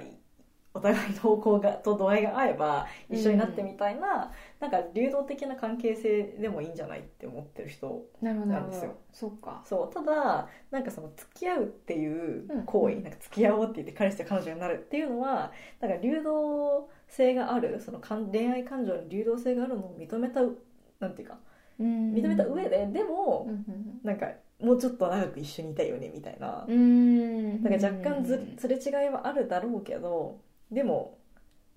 [0.73, 8.93] お互いの方向がと度合いが合えば一緒になってみたいな、なんか流動的な関係性でもいいんじゃないって思ってる人なんですよ。
[8.93, 9.63] どそうか。
[9.65, 13.03] そうただなんかその付き合うっていう行為、うん。
[13.03, 18.01] なんか付き合おうって言って彼氏と彼女になるっていうのはなんか流動性があるその
[18.33, 20.41] 恋愛感情に流動性があるのを認めた
[21.01, 21.39] なんていうか
[21.79, 23.55] 認認めた上で、でもうん。
[23.55, 24.27] うんなんか
[24.61, 26.67] もうちょっと長く一緒にいたいよねみたいな。
[26.69, 27.63] う、ん。
[27.63, 30.39] だから若干ずすれ違いはあるだろうけど
[30.71, 31.17] でも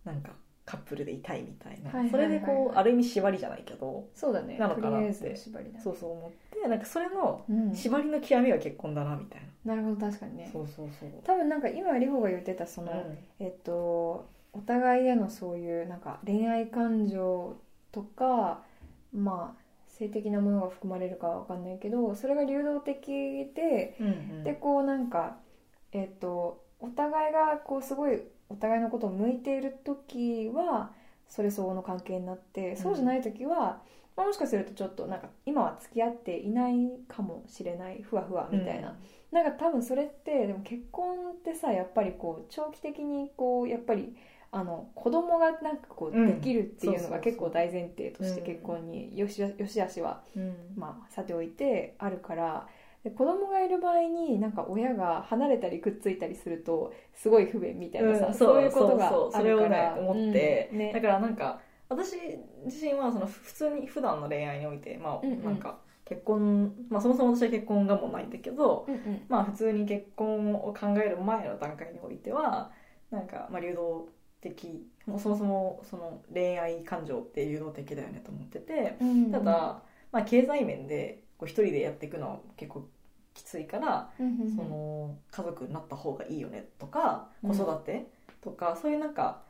[0.03, 0.31] なんか
[0.65, 4.57] カップルでいたいみたいな、それでこうある意味縛りじゃないけどそうだね。
[4.57, 5.35] なのかなって。
[5.81, 7.73] そうそう思ってなんかそれのうん。
[7.73, 10.49] 縛りの極みが結婚だなみたいな、なるほど確かにね。
[10.51, 11.09] そうそうそう。
[11.23, 12.91] 多分なんか今里穂が言ってたその、
[13.39, 17.57] えっとお互いへのそういうなんか恋愛感情
[17.91, 18.61] とか
[19.11, 23.07] まあ性的なものが含まれるかは分かんないけどそれが流動的
[23.55, 24.43] で、うんうん。
[24.43, 25.37] でこうなんか
[25.91, 30.91] えっとお互いがこうすごいお互いのことを向いている時は
[31.27, 33.81] それ相応の関係になってそうじゃない時は、
[34.15, 36.75] まあもしかするとちょっとなんか今は付き合っていない
[37.07, 38.95] かもしれないふわふわみたいな、
[39.31, 44.15] なんか多分それってでも結婚ってさやっぱりこう長期的にこうやっぱり
[44.55, 46.27] あの子供がなんかこううん。
[46.27, 48.45] できるっていうのが結構大前提としてうん。
[48.45, 50.55] 結婚によしよしあしはうん。
[50.75, 52.67] まあさておいてあるから
[53.03, 58.33] で子供がいる場合になんか親が離れたりくっついたりするとすごい不便みたいなさ、うん。
[58.35, 59.95] そういうことがあるから。
[59.95, 60.77] ね思って、うん。
[60.77, 60.93] ね。
[60.93, 62.15] だからなんか私
[62.65, 65.43] 自身はその普通に普段の恋愛においてまあうんうん。
[65.43, 69.21] なんか結婚、まあ、そもそも私は結婚がもうないんだけど、うんうん。
[69.27, 72.71] まあ普通に結婚を考える前の段階においては
[73.09, 74.09] なんかまあ流動
[74.43, 79.31] 的もうそもそもその恋愛感情って流動的だよねと思っててうん。
[79.31, 82.87] ただ、まあ、経済面でこう一人でやっていくのは結構
[83.33, 84.55] きついからうんうんうん。
[84.55, 87.57] その家族になった方がいいよねとかうん。
[87.57, 88.07] 子育て
[88.41, 89.41] とか、そういうなんか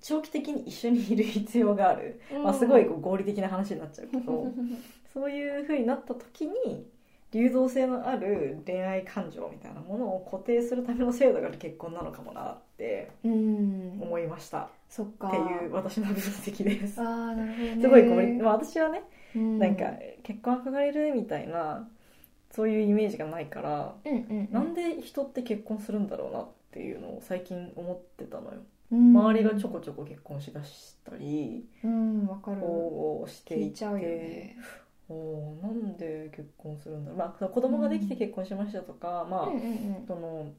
[0.00, 4.52] 長期的に一緒にいる必要がある、まあ、すごいこう合理的な話になっちゃうけど
[5.14, 6.90] そういう風になった時に
[7.32, 12.42] 流動性のある恋愛感情みたいなものを固定するための制度が結婚なのかもな。
[12.50, 13.98] ってうん。
[14.00, 15.28] 思いました、そっか。
[15.28, 17.00] っていう私の分析です。
[17.00, 17.80] ああなるほどね。
[17.80, 19.02] すごい合理、まあ、私はね
[19.36, 19.58] うん。
[19.58, 19.84] なんか
[20.24, 21.88] 結婚憧れるみたいな
[22.50, 24.48] そういうイメージがないからうんうん。
[24.50, 28.60] なんで人って結婚するんだろうなっていうのを最近思ってたのよ。
[28.90, 29.16] うん。
[29.16, 32.60] 周りがちょこちょこ結婚しだしたりうんわかる。
[32.60, 34.56] こうしていて聞いちゃうよね。
[35.08, 39.64] おーなんで結婚するんだろう、まあ、子供ができて結婚しましたとか、まあうんうんう
[40.02, 40.04] ん。
[40.06, 40.52] その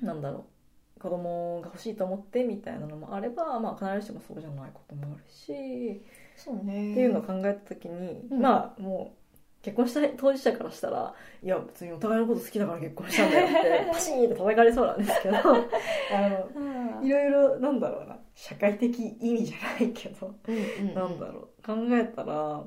[0.00, 0.57] なんだろう
[0.98, 6.02] 子供が欲しいと思ってみたいなのもあれば、まあ、必ずしもそうじゃないこともあるし、
[6.36, 6.92] そうね。
[6.92, 8.40] っていうのを考えた時に、うん。
[8.40, 9.18] まあもう
[9.62, 22.64] 結婚した当事者からしたらいや別にお互いのこと好きだから結婚したんだよって パシーンって叩かれそうなんですけど あのいろいろなんだろうな社会的意味じゃないけど、うんなんだろう考えたら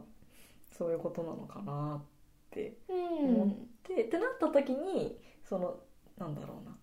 [0.70, 2.06] そういうことなのかなっ
[2.50, 3.68] てうん。
[3.88, 5.80] でってなった時にその
[6.18, 6.78] なんだろうな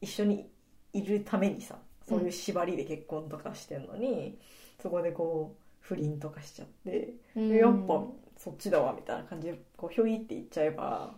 [0.00, 0.50] 一緒に
[0.96, 1.76] いるためにさ
[2.08, 4.38] そういう縛りで結婚とかしてんのに、
[4.80, 7.48] そこでこう不倫とかしちゃって、うん。
[7.54, 8.02] やっぱ
[8.36, 11.14] そっちだわみたいな感じでこうひょいっていっちゃえば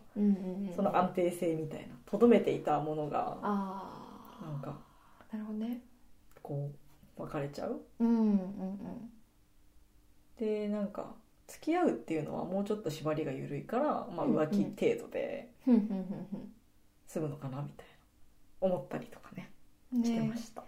[0.75, 4.79] その安定性みたいなとどめていたものがああなんか
[5.33, 5.81] なるほどね。
[6.43, 6.71] こ
[7.19, 7.81] う別れちゃう。
[8.01, 9.11] うんうんうん
[10.39, 11.13] でなんか
[11.49, 15.51] 付き合うっていうのはもうちょっと縛りが緩いから、まあ、浮気程度で
[17.09, 17.99] 済むのかなみたいな。
[18.61, 19.51] 思ったりとかね
[20.03, 20.21] してね。
[20.21, 20.65] ました、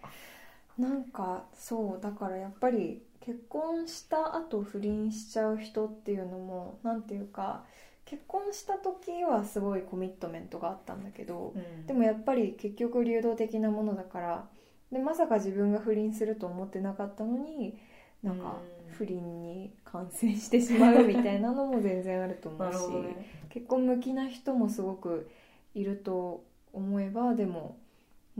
[0.78, 7.64] なんかそうだからやっぱり結婚した後不倫しちゃう人っていうのもなんていうか
[8.04, 11.86] 結婚した時はすごいコミットメントがあったんだけどうん。
[11.86, 14.48] でもやっぱり結局流動的なものだから
[14.90, 17.78] でまさか自分が不倫すると思ってなかったのに
[18.22, 18.80] なんかうん。
[18.90, 23.46] 不倫に感染してしまうみたいなのも全然あると思なうし ね。
[23.48, 25.30] 結婚向きな人もすごく
[25.74, 27.76] いると思えばでも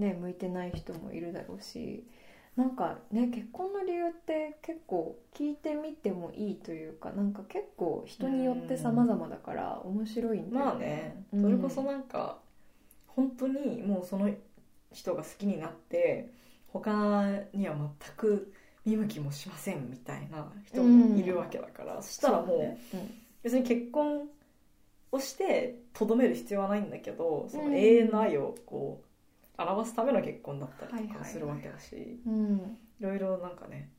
[0.01, 2.05] ね向いてない人もいるだろうし
[2.57, 11.43] なんかね結婚の理由って結構聞いてみてもいいというかなんか結構人によって様々だから面白いんだよまあねうん。
[11.43, 12.39] それこそなんか
[13.07, 14.31] 本当にもうその
[14.93, 16.31] 人が好きになって
[16.73, 18.53] 他には全く
[18.85, 22.79] 見向きもしませんみたいな人もいるわけだから、そしたらもうね。
[23.43, 24.29] 別に結婚
[25.13, 27.75] をしてとどめる必要はないんだけどそのうん。
[27.75, 29.10] 永遠の愛をこう
[29.65, 33.91] 表すための結婚だったりとかするわけだし、いろいろなんかね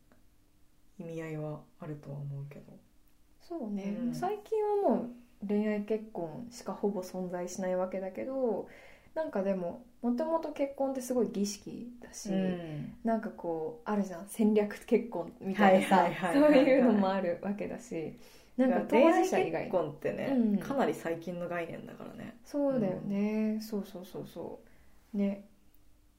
[0.99, 2.73] 意味合いはあるとは思うけど。
[3.41, 4.13] そうね、うん。
[4.15, 5.09] 最近はも
[5.43, 8.69] う恋愛結婚しかほぼ存在しないわけだけど
[9.15, 12.93] なんかでももともと結婚ってすごい儀式だし、うん。
[13.03, 14.27] なんかこうあるじゃん。
[14.27, 18.13] 戦略結婚みたいなさそういうのもあるわけだし
[18.57, 20.57] なんか当事者以外結婚ってね、うん。
[20.59, 22.37] かなり最近の概念だからね。
[22.45, 24.59] そうだよね、そうそうそうそ
[25.13, 25.17] う。
[25.17, 25.43] ね。
[25.45, 25.50] うん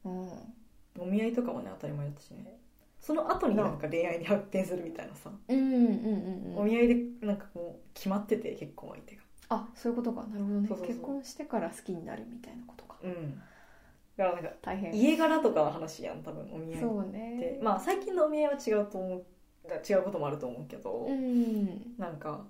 [0.04, 2.58] お見合いとかもね当たり前だったしね。
[3.00, 9.22] その後になんか恋愛に発展するみたいなさ、うんうんうんうんお見合いでなんかこう決まってて結婚相手が。
[9.48, 10.22] あそういうことか。
[10.28, 10.68] なるほどね。
[10.68, 10.96] そうそうそう。
[10.96, 12.96] 結婚してから好きになるみたいなことか。
[13.02, 13.40] うん。
[14.16, 14.94] だからなんか大変。
[14.94, 17.58] 家柄とかの話やん多分お見合いそうってね。
[17.60, 19.24] まあ最近のお見合いは違うと思う
[19.88, 21.94] 違うこともあると思うけど、うん。
[21.98, 22.44] なんか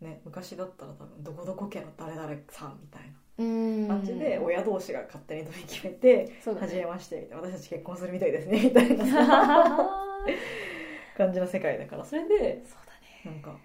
[0.00, 7.48] ね昔だったら多分どこどこ家の誰々さんみたいうんな感じで親同士が勝手に取り決めてそうだ初めねましてみたいな。
[7.48, 9.06] 私たち結婚するみたいですねみたいな。
[9.06, 9.90] さ
[11.16, 12.04] 感じの世界だから。
[12.04, 13.22] それでそうだね。
[13.24, 13.58] なんか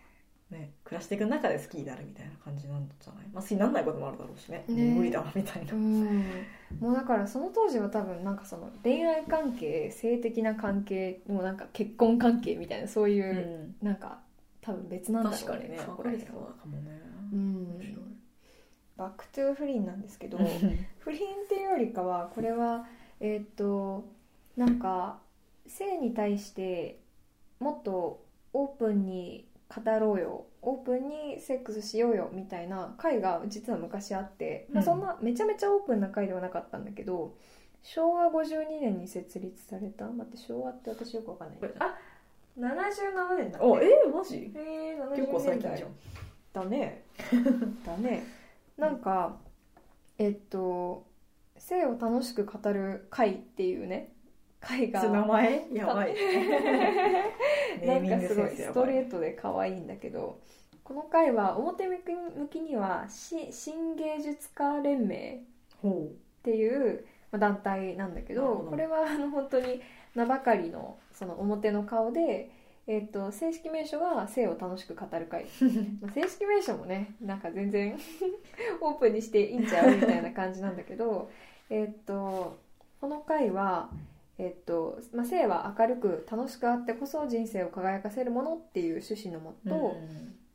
[0.51, 3.27] ね暮らしていく中で好きになるみたいな感じなんじゃない？
[3.33, 4.63] まあ好きにならないこともあるだろうしね。
[4.67, 4.93] ね。
[4.95, 5.73] 無理だわみたいな。
[5.73, 6.05] うん。
[6.79, 13.85] もうだからその当時は多分なんかその恋愛関係性的な関係もなんか結婚関係みたいなそういうう、ん。
[13.85, 14.21] なんか
[14.61, 15.77] 多分別なんだろう確かにね。
[15.77, 16.53] 分かれてたは。
[16.53, 17.01] かもね。
[17.31, 18.06] うん
[18.97, 20.37] back to 不倫なんですけど
[20.99, 22.85] 不倫っていうよりかはこれは
[23.19, 24.05] えーっと
[24.55, 25.19] なんか
[25.67, 26.99] 性に対して
[27.59, 37.35] もっとオープンに語ろうよオープンにセックスしようよみたいな会が実は昔あって、まあ、うんそんなめちゃめちゃオープンな会ではなかったんだけど
[37.83, 41.59] 昭和52年に設立された待って昭和って私よくわかんない。
[41.79, 41.95] あ
[42.59, 44.51] 77年だっておえー、マジ？
[44.55, 45.59] えー、結構70年代。
[45.59, 45.91] 最近じゃん。
[46.53, 47.03] だね。
[47.85, 48.36] だね
[48.77, 49.37] なんか
[50.17, 51.05] えっと
[51.57, 54.13] 性を楽しく語る会っていうね
[54.59, 55.03] 会が。
[55.03, 55.67] 名前？
[55.73, 56.15] やばい。
[57.81, 60.39] ネ なんかすごいストレートで可愛いんだけど
[60.83, 61.97] この会は表向
[62.49, 65.43] きにはし新芸術家連盟
[65.81, 68.67] ほっていうまあ団体なんだけど。
[68.69, 69.81] これはあの本当に
[70.15, 72.49] 名ばかりのその表の顔で、
[72.87, 75.45] えっと正式名称が性を楽しく語る会。
[76.01, 77.97] まあ正式名称もねなんか全然
[78.81, 81.29] オープンにしていいんちゃうみたいな感じなんだけど
[81.69, 82.57] えっと
[83.01, 83.89] この回は、
[84.37, 89.97] えっとまあ、性は明るく楽しくあってこそ人生を輝かせるものっていう趣旨のもうと、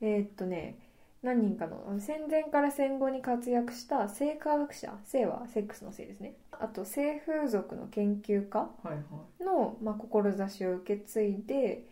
[0.00, 0.78] えっとね
[1.22, 6.34] 何人かの戦前から戦後に活躍した性科学者性はセックスの性ですね。
[6.50, 8.96] あと性風俗の研究家はいは
[9.40, 9.44] い。
[9.44, 11.84] の、まあ、志を受け継いで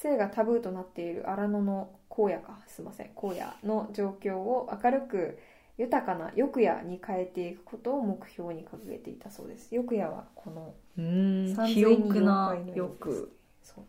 [0.00, 3.10] 性がタブーとなっている荒野の荒野かすいません。
[3.16, 5.38] 荒野の状況を明るく、
[5.76, 9.74] 豊かな欲夜に変えていくことを目標に掲げていたそうです。
[9.74, 13.32] 欲夜はこのうん三肥千人沃な欲
[13.62, 13.84] そう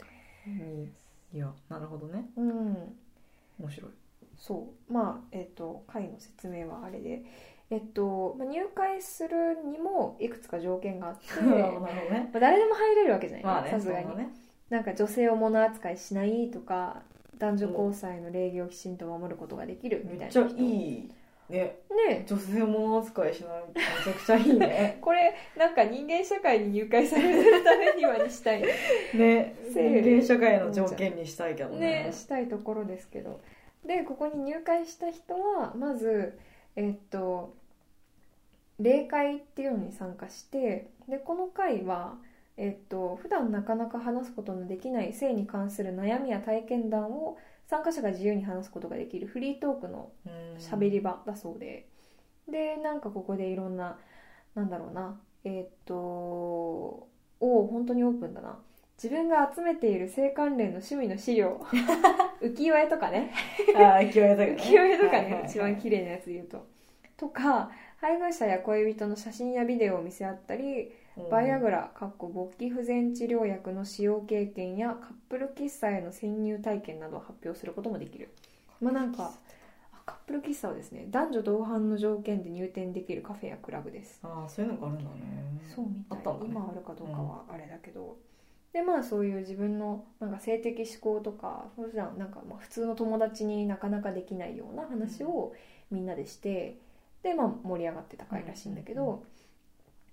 [0.46, 0.90] でに
[1.34, 2.26] いやなるほどね。
[2.34, 2.98] すうん。
[3.60, 3.92] 面白い。
[4.36, 4.94] そう。
[4.94, 7.24] まあえっ、と会の説明はあれで。
[7.72, 14.34] えっと、まあ、入会するにもいくつか条件があって なるほどまねあ誰でも入れるわけじゃないまあねさすがに、ね
[14.70, 17.02] なんか女性を物扱いしないとか
[17.38, 20.24] 男女交際の礼儀をきちんと守ることができるみたいな。
[20.26, 21.12] めっちゃ人いい
[21.50, 21.78] ね。
[22.08, 22.26] ね。
[22.28, 24.98] 女性も扱いしないめちゃくちゃいいね。
[25.02, 29.56] これなんか人間社会に入会されるためにはにしたいね。
[29.74, 32.06] せ人間社会の条件にしたいけどね。
[32.06, 33.40] ねしたいところですけど。
[33.86, 36.38] でここに入会した人はまず
[36.76, 37.54] えっと
[38.80, 42.18] 霊会っていうのに参加してでこの会は
[42.62, 47.38] えっと普段なかなか話すことのできない性に関する悩みや体験談を
[47.68, 50.58] 参加者が自由に話すことができるフリートークのうん。
[50.58, 51.88] 喋り場だそうで。
[52.52, 53.98] でなんかここでいろんな
[54.56, 57.08] なんだろうなえーっとお
[57.40, 58.60] お本当にオープンだな。
[59.02, 61.62] 自分が集めている性関連の趣味の資料。
[62.44, 63.32] 浮世絵とかね。
[63.74, 64.62] あー勢いだけどね。
[64.62, 65.44] 浮世絵とかね、はいはいはい。
[65.46, 66.68] 一番綺麗なやつ言うと。
[67.16, 70.92] とか配偶者や恋人の写真やビデオを見せ合ったり
[71.30, 78.30] バイアグラかっこ勃起不全治療薬の使用経験やカップル喫茶への潜入体験などを発表することもできる。
[78.82, 79.34] まあなんか
[79.92, 84.20] あカップル喫茶はですね男女同伴の条件で入店できるカフェやクラブです。
[84.24, 85.62] ああそういうのがあるんだね。
[85.76, 86.24] そうみたい。
[86.24, 88.18] たね今あるかどうかはあれだけど、
[88.74, 95.54] でまあそういう自分のなんか性的思考とか普段なんかまあ普通の友達になかなかできないような話を
[95.92, 96.78] みんなでして
[97.24, 99.20] でまあ盛り上がってた回らしいんだけど、うんうん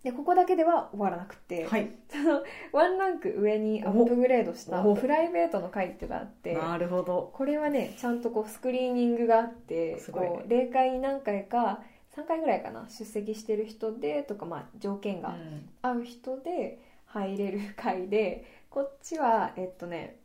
[0.07, 1.91] でここだけでは終わらなくて、はい。
[2.09, 7.33] そのワンランク上にアップグレードしたプライベートの回っていうのがあってなるほど。
[7.35, 10.23] これはねちゃんとこうスクリーニングがあってすごい。
[10.23, 11.81] ねこう霊界に何回か
[12.17, 15.69] 3回ぐらいかな出席してる人でとか、まあ、条件がうん。
[15.83, 20.19] 合う人で入れる回でこっちはえっとね、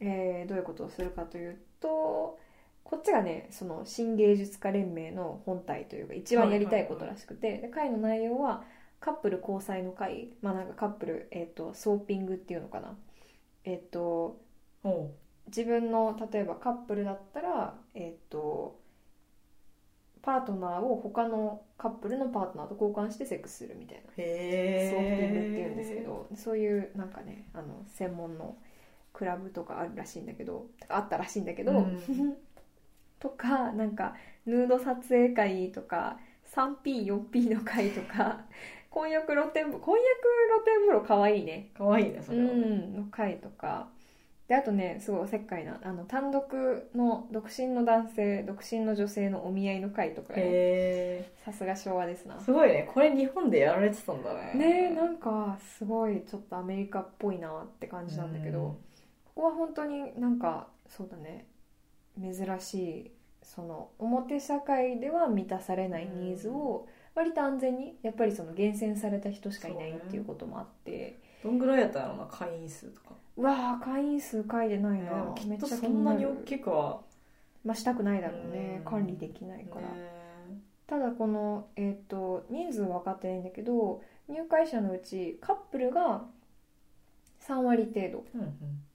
[0.00, 2.38] えーどういうことをするかというと
[2.82, 8.62] こっちがねその新芸術家連盟の本体というか一番やりたいことらしくて、で会の内容は
[9.00, 12.96] カップル交際の会まあなんかカップル、えっとソーピングっていうのかな。
[13.64, 14.40] えっと
[14.82, 15.10] おう。
[15.46, 18.78] 自分の例えばカップルだったらえっと
[20.20, 24.02] パートナーを他のカップルのパートナーと交換してセックスするみたいな。
[24.10, 28.56] ソーピングっていうんですけどそういうなんかねあの専門の
[29.12, 32.36] クラブとかあるらしいんだけどあったらしいんだけど、うん。
[33.20, 34.14] とかなんか
[34.46, 36.18] ヌード撮影会とか
[36.52, 38.44] 3P4P の会とか
[38.90, 40.04] 婚約露天風呂婚約
[40.56, 41.70] 露天風呂かわいいね。
[41.76, 42.50] かわいいねそれはね。
[42.50, 43.88] うんの回とか。
[44.48, 52.36] であとねすごいおせっかいなあの単独の独身の男性独身の女性のお見合いの会とかへさすが昭和ですな。
[52.40, 52.90] えすごいね。
[52.92, 54.54] これ日本でやられてたんだね。
[54.54, 58.78] ねえなんかすごいちょっとアメリカっぽいなって感じなんだけど、
[59.26, 61.46] ここは本当になんかそうだね。
[62.18, 63.10] 珍しい
[63.42, 66.86] その表社会では満たされないニーズを
[67.18, 71.18] 割と安全にやっぱりその厳選された人しかいないっていうこともあって。
[71.42, 72.16] どんぐらいやったの？
[72.16, 73.08] な会員数とか。
[73.36, 77.00] うわー会員数書いてないな、ねめっちゃそんなに大るきくは。
[77.64, 78.76] まあしたくないだろうね。
[78.78, 78.84] うん。
[78.84, 80.62] 管理できないから、ね。
[80.86, 86.22] ただこの、えー、と人数分かってないんだけど入会者のうちカップルが
[87.46, 88.24] 3割程度。
[88.34, 88.50] うんうん。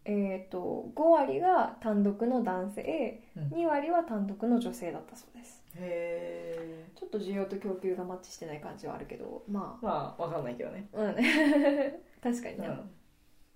[0.06, 3.44] えー、と5割が単独の男性うん。
[3.50, 10.88] 2割は単独の女性だったそうですへえちょっと需要と供給がマッチしてない感じはあるけどままあわかんないけどね。
[10.94, 11.16] あうん。
[12.22, 12.92] 確かにね、うん。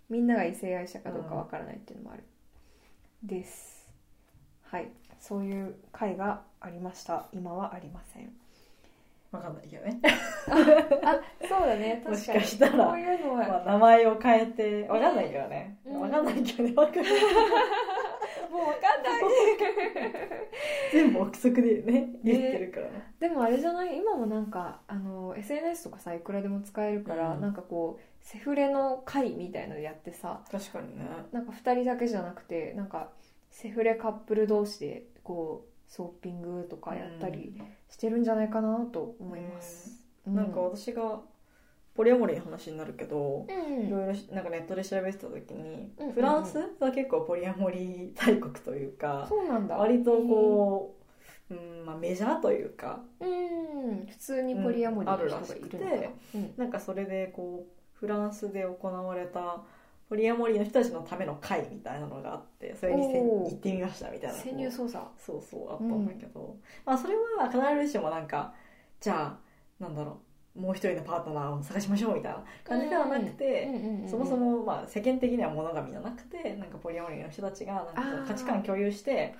[0.09, 2.23] みんなが異性愛者かどうかわからないっていうのもある、
[3.23, 3.87] です。
[4.63, 4.89] はい。
[5.19, 7.27] そういう会がありました。
[7.31, 8.31] 今はありません。
[9.31, 9.99] わかんないけどね。
[10.05, 12.01] あそうだね。
[12.05, 12.39] 確かに。
[12.39, 15.77] もしかしたらこういうのは、まあ名前を変えてわかんないけどね。
[15.85, 16.01] うん。
[16.01, 16.73] わかんないけどね。
[16.75, 17.05] わかんない
[18.49, 19.21] もう分かんない。
[20.91, 23.13] 全部憶測でね言ってるからね。
[23.19, 23.97] でもあれじゃない？
[23.97, 27.41] 今もなんかあの SNS とかさいくらでも使えるから、うん。
[27.41, 31.05] なんかこうセフレの会みたいのやってさ確かにね。
[31.31, 33.09] なんか2人だけじゃなくてなんか
[33.51, 41.21] セフレカップル同士でこうソーピングとかやったりしてるんじゃないかなと思います、うんなんか私が
[41.97, 43.87] ポリアモリーの話になるけどうん。
[43.87, 49.75] いろいろしなんかネットで調べてた時にうんフランスは結構ポリアモリー大国というかそうなんだ。
[49.75, 50.95] 割とこ
[51.49, 54.05] う、うんまあ、メジャーというかうん。
[54.05, 55.95] 普通にポリアモリーの人がいるのか。
[55.95, 56.53] な、うん。
[56.55, 59.63] なんかそれでこうフランスで行われた
[60.07, 65.11] ポリアモリーの人たちのための会みたいなのがあってそれに行ってみましたみたいな潜入捜査。
[65.17, 68.53] そうそうあったんだけど、まあそれは必ずしもなんか
[69.01, 70.26] じゃあなんだろう
[70.57, 73.69] もう一人のパートナーを探しましょうみたいな感じではなくて、
[74.09, 79.35] そもそもまあ世間的には物神じゃなくてなんかポリアモリーの人たちがなんか価値観共有して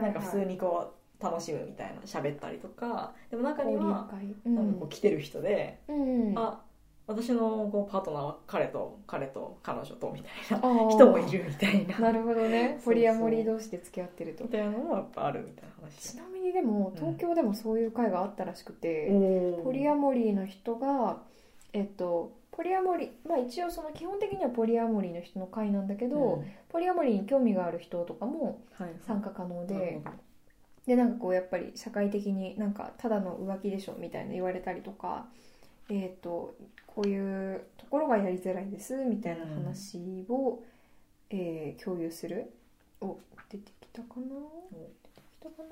[0.00, 3.12] なんか普通にこう楽しむみたいな喋ったりとか。
[3.30, 4.34] でも中には会。
[4.52, 4.72] なん。
[4.72, 6.38] かこう来てる人で、うんうん。
[6.38, 6.60] あ
[7.06, 11.98] 私のこうパートナーは彼と彼と彼女とみたいな人もいるみたいな。
[11.98, 12.80] なるほどね。
[12.82, 14.44] ポリアモリー同士で付き合ってると。
[14.44, 16.12] みたいなのもやっぱあるみたいな話。
[16.12, 21.18] ちなみにでもうん東京でもそういう会があったらしくて、おポリアモリーの人が
[21.74, 26.44] えっとポリアモリーまあ一応その基本的にはポリアモリーの人の会なんだけど、うん。
[26.70, 30.16] ポリアモリーに興味がある人とかもはい参加可能なるでほど。
[30.86, 35.26] でなんかこうやっぱり社会的になんかただの浮気でしょみたいな言われたりとか
[35.88, 36.54] えっと
[36.86, 40.62] こういうところがやりづらいですみたいな話を、
[41.30, 42.52] えー共有する。
[43.00, 43.18] お
[43.50, 44.22] 出てきたかな？
[44.72, 45.62] 出てきたか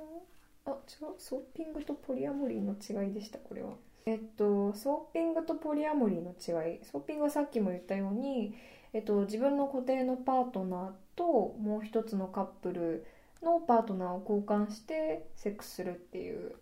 [0.67, 0.73] な？
[0.73, 1.15] あ違う。
[1.19, 3.71] ソーピングとポリアモリーの違いでしたこれは。
[4.05, 6.81] えっとソーピングとポリアモリーの違い。
[6.85, 8.55] ソーピングはさっきも言ったように、
[8.93, 11.25] えっと、自分の固定のパートナーと
[11.61, 13.07] もう一つのカップル
[13.43, 16.53] のパートナーを交換してセックスするっていう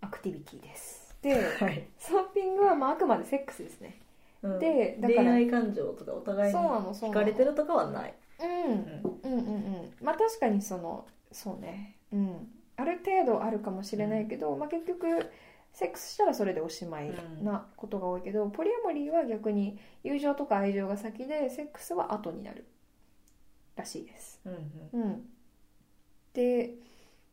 [0.00, 1.16] アクティビティです。
[1.22, 1.88] で はい
[2.82, 4.00] まああくまでセックスですね。
[4.42, 4.58] うん。
[4.58, 7.22] でだから恋愛感情とかお互いにそうなのそうなの。
[7.22, 8.14] 惹かれてるとかはない。
[8.40, 8.48] うん。
[9.22, 9.32] うん。
[9.32, 11.96] うんうんまあ確かにそのそうね。
[12.12, 12.48] うん。
[12.76, 15.06] ある程度あるかもしれないけど、まあ、結局
[15.72, 22.64] セックスしたらそれでおしまいなことが多いけど、ポリアモリーは逆に友情とか愛情が先でセックスは後になる
[23.76, 24.40] らしいです。
[24.44, 24.52] うん
[24.94, 25.00] うん。
[25.02, 25.28] うん。
[26.32, 26.74] で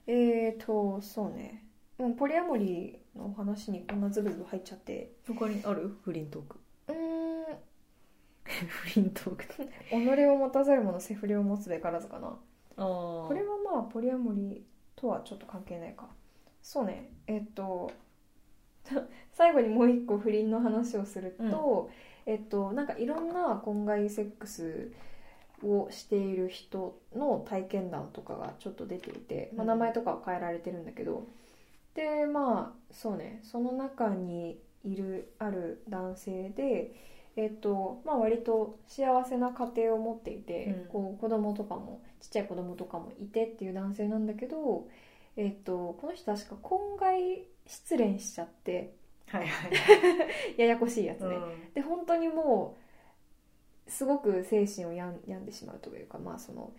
[0.07, 1.63] えーとそうね。
[1.97, 5.11] もうポリアモリーのお話にこんなズブズブ入っちゃって。
[5.27, 5.97] 他にある？
[6.03, 6.59] 不倫トーク。
[6.87, 7.57] うーん。
[8.67, 9.45] 不倫トーク。
[9.89, 12.27] 己を持たざる者セフレを持つべからずかな。
[12.27, 12.31] あ
[12.81, 14.61] あこれはまあポリアモリー
[14.95, 16.09] とはちょっと関係ないか。
[16.61, 17.11] そうね。
[17.27, 17.91] えっと
[19.31, 21.89] 最後にもう一個不倫の話をすると、
[22.25, 24.91] えっとなんかいろんな婚外セックス
[25.63, 29.67] をしている人の体験談とかがちょっと出ていて、まあ、うん。
[29.67, 31.27] 名前とかは変えられてるんだけど、
[31.95, 36.93] でまあそうねその中にいるある男性で
[37.35, 40.85] えっとまあ割と幸せな家庭を持っていて、うん。
[40.89, 44.87] こう子供とかもちっちゃい子供とかもいてっていう男性なんだけど、
[45.37, 48.93] えっとこの人確か婚外失恋しちゃって
[49.27, 49.71] はいはい。
[50.59, 51.73] ややこしいやつね、うん。
[51.73, 52.75] で本当にも
[53.87, 56.73] うすごく精神を病んでしまうというかまあその、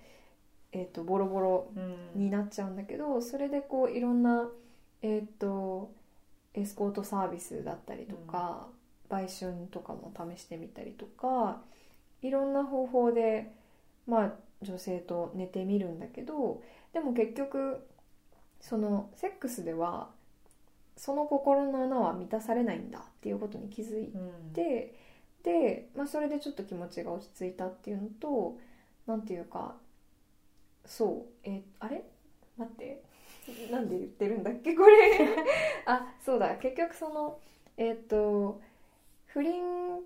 [0.73, 2.21] えっとボロボロうん。
[2.21, 4.51] になっちゃうんだけどそれでこういろんな
[5.03, 5.93] えっ、と
[6.55, 8.69] エスコートサービスだったりとか、
[9.09, 11.61] 売春とかも試してみたりとか
[12.23, 13.53] いろんな方法で
[14.07, 14.33] まあ
[14.63, 17.85] 女性と寝てみるんだけどでも結局
[18.61, 20.11] そのセックスでは
[20.97, 24.53] その心の穴は満たされないんだっていうことに気づいうん。
[24.53, 24.95] で
[25.43, 28.59] で、まあ、それでちょっと気持ちが落ち着いたっていうのと
[29.07, 29.75] なんていうか
[30.85, 32.05] そうえあれ？
[32.59, 33.03] 待って
[33.71, 35.29] なんで言ってるんだっけこれ。
[35.87, 36.57] あそうだ。
[36.57, 37.39] 結局その
[37.77, 38.61] えっ、と
[39.27, 40.01] 不倫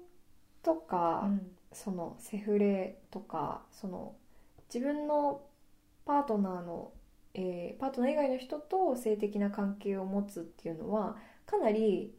[0.62, 1.50] とか、うん。
[1.72, 4.14] そのセフレとかその
[4.72, 5.42] 自分の
[6.06, 6.92] パートナーの、
[7.34, 11.16] えーパートナー以外の人と性的な関係を持つっていうのは
[11.46, 12.14] かなり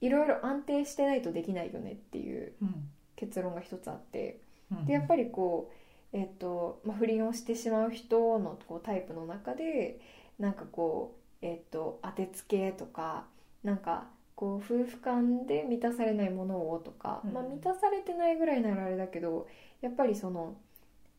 [0.00, 2.90] いろいろ安定してないとできないよねっていううん。
[3.16, 4.40] 結論が一つあって。
[4.70, 4.84] うん。
[4.86, 5.72] でやっぱりこ
[6.12, 10.00] う、えっとまあ、不倫をしてしまう人のこうタイプの中で
[10.38, 13.24] なんかこう、えっと当てつけとか
[13.62, 19.48] なんかこう夫婦間で満たされないものをとか、うんまあ、満たされてないぐらいならあれだけど
[19.80, 20.56] やっぱりその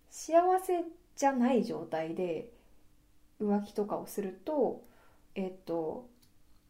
[0.09, 0.84] 幸せ
[1.15, 2.49] じゃない状態で
[3.41, 4.82] 浮気とかをすると
[5.36, 6.07] えっと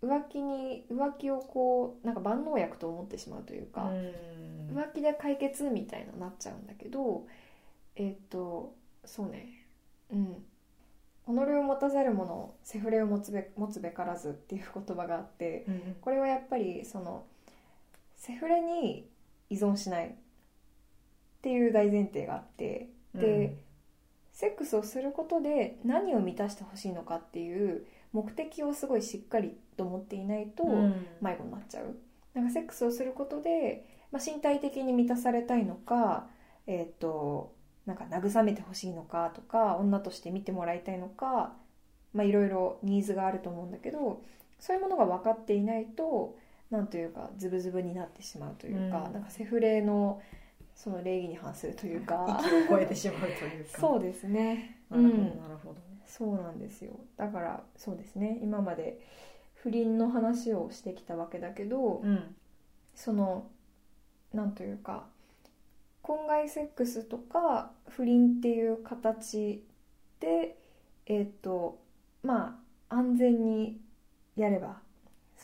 [0.01, 4.77] 浮気に浮気をこうなんか万能薬と思ってしまうというか、うん。
[4.77, 7.25] 浮気で解決みたいななっちゃうんだけど
[7.95, 8.73] えっ、と
[9.05, 9.65] そうね。
[10.11, 10.45] うん
[11.29, 17.25] 己を持たざる者セフレを持つべ持つべからずっていう言葉があってうんこれはやっぱりその
[18.15, 19.07] セフレに
[19.49, 20.11] 依存しないっ
[21.41, 23.55] ていう大前提があってで、
[24.31, 31.07] セックスをすることで何を満たしてほしいのかっていう目的をすごいしっかりと持っていないと、うん。
[31.21, 31.95] 迷子になっちゃう。
[32.33, 36.27] なんかセックスをすることで、まあ、身体的に満たされたいのか
[36.67, 37.53] えっ、と
[37.89, 41.53] なんか慰めてほしいのかとか女として見てもらいたいのか
[42.13, 44.21] まあいろいろニーズがあると思うんだけど
[44.59, 46.37] そういうものが分かっていないと
[46.69, 49.13] なんというかズブズブになってしまうというか、うん。
[49.13, 50.21] なんかセフレの
[50.75, 53.79] その礼儀に反するというか超えてしまうというか。
[53.81, 54.77] そうですね。
[54.91, 55.25] なるほどうん。
[55.25, 55.75] なるほど、
[56.05, 56.91] そうなんですよ。
[57.17, 58.37] だからそうですね。
[58.43, 58.99] 今まで
[59.55, 62.35] 不倫の話をしてきたわけだけど、うん。
[62.93, 63.47] その
[64.31, 65.07] なんというか
[66.09, 69.63] 婚外セックスとか不倫っていう形
[70.19, 70.57] で
[71.05, 71.77] えっ、と
[72.23, 73.79] まあ安全に
[74.35, 74.77] やれば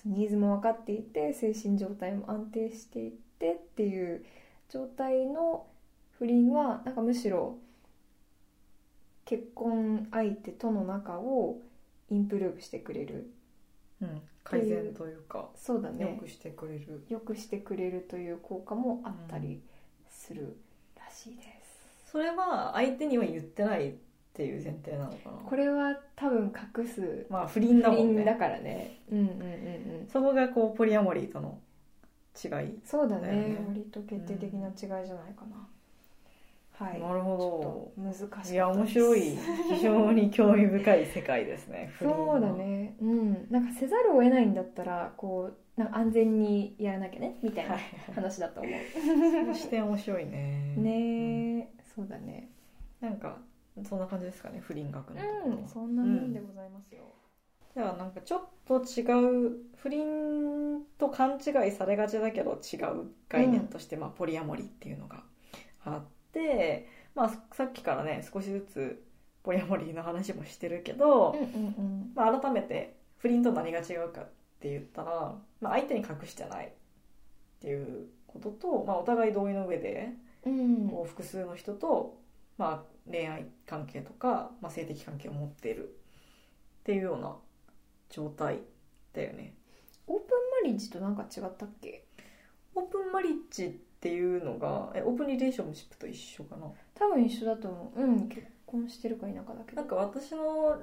[0.05, 4.25] ニーズも分かっていて精神状態も安定していてっていう
[4.71, 5.67] 状態の
[6.17, 7.57] 不倫はなんかむしろ
[9.25, 11.59] 結婚相手との仲を
[12.09, 13.29] インプルーブしてくれる。
[14.01, 16.11] うん、改善というかそうだね。
[16.15, 17.05] 良くしてくれる。
[17.07, 19.61] 良くしてくれるという効果もあったり
[20.25, 20.55] する
[20.97, 23.93] らしいです、それは相手には言ってないっ
[24.33, 25.31] ていう前提なのかな？
[25.47, 28.15] これは多分隠すまあ不倫だ不もんね。
[28.17, 28.99] 倫だからね。
[29.11, 29.33] うんうんうんう
[30.03, 30.07] ん。
[30.11, 31.59] そこがこうポリアモリーとの
[32.35, 33.55] 違い、そうだね。
[33.67, 36.99] 割と決定的な違いじゃないかな、はい。
[36.99, 38.49] なるほちょっと難しかったです。
[38.49, 39.21] どいや面白い。
[39.69, 41.93] 非常に興味深い世界ですね。
[42.01, 42.95] そうだね。
[43.01, 43.47] うん。
[43.49, 47.81] なんかせざるを得ないんだったらこうなんか安全にやらなきゃねみたいなはい。
[48.13, 48.73] 話だと思う。
[48.93, 50.75] その視点面白いね。
[50.77, 52.49] ねえそうだね。
[52.49, 52.55] うん
[53.01, 53.37] なんか
[53.83, 57.03] そんな感じですかね不倫学のうんそんなもんでございますよ、
[57.75, 59.01] じゃあなんかちょっと違
[59.47, 65.23] う不倫と勘違いされがちだけど違う概念として、まあ、ポリアモリーっていうのが
[65.83, 69.03] あって、まあ、さっきからね少しずつ
[69.43, 72.11] ポリアモリーの話もしてるけど、うんうんうん。
[72.15, 74.29] まあ、改めて不倫と何が違うかっ
[74.65, 76.69] て言ったら、まあ、相手に隠してないっ
[77.61, 80.09] ていうことと、まあ、お互い同意の上で
[80.43, 80.89] うん。
[80.89, 82.17] こう複数の人と、
[82.57, 87.35] まあ、恋愛関係とか、まあ、性的関係を持っているっていうような
[88.09, 88.61] 状態
[89.13, 89.53] だよね。
[90.07, 92.03] オープンマリッジとなんか違ったっけ？
[92.73, 96.65] オープンマリッジっていうのがえオープンリレーションシップと一緒かな？
[96.95, 98.01] 多分一緒だと思う。
[98.01, 99.81] うん結婚してるか否かだけど。
[99.81, 100.81] なんか私の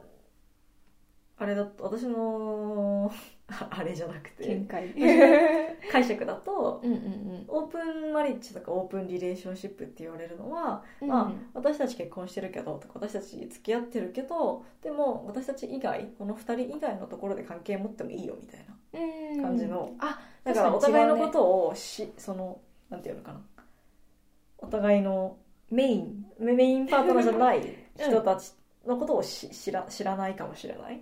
[1.39, 3.13] あれだと私の
[3.53, 4.49] あ あれじゃなくて。
[4.49, 4.95] 見解。
[5.91, 18.77] 解釈だとうんうんオープンマリッジとかオープンリレーションシップって言われるのは、うんまあ、私たち結婚してるけどとか私たち付き合ってるけどでも私たち以外この2人以外のところで関係持ってもいいよみたいな
[19.35, 19.43] うん。
[19.43, 19.93] 感じの。
[19.99, 23.41] あだからお互いのこととをしそのなんていうのかな。
[24.59, 25.37] お互いの
[25.71, 27.63] メインメメインパートナーじゃない
[27.99, 28.53] 人たち
[28.87, 31.01] のことをし知ら知らないかもしれない。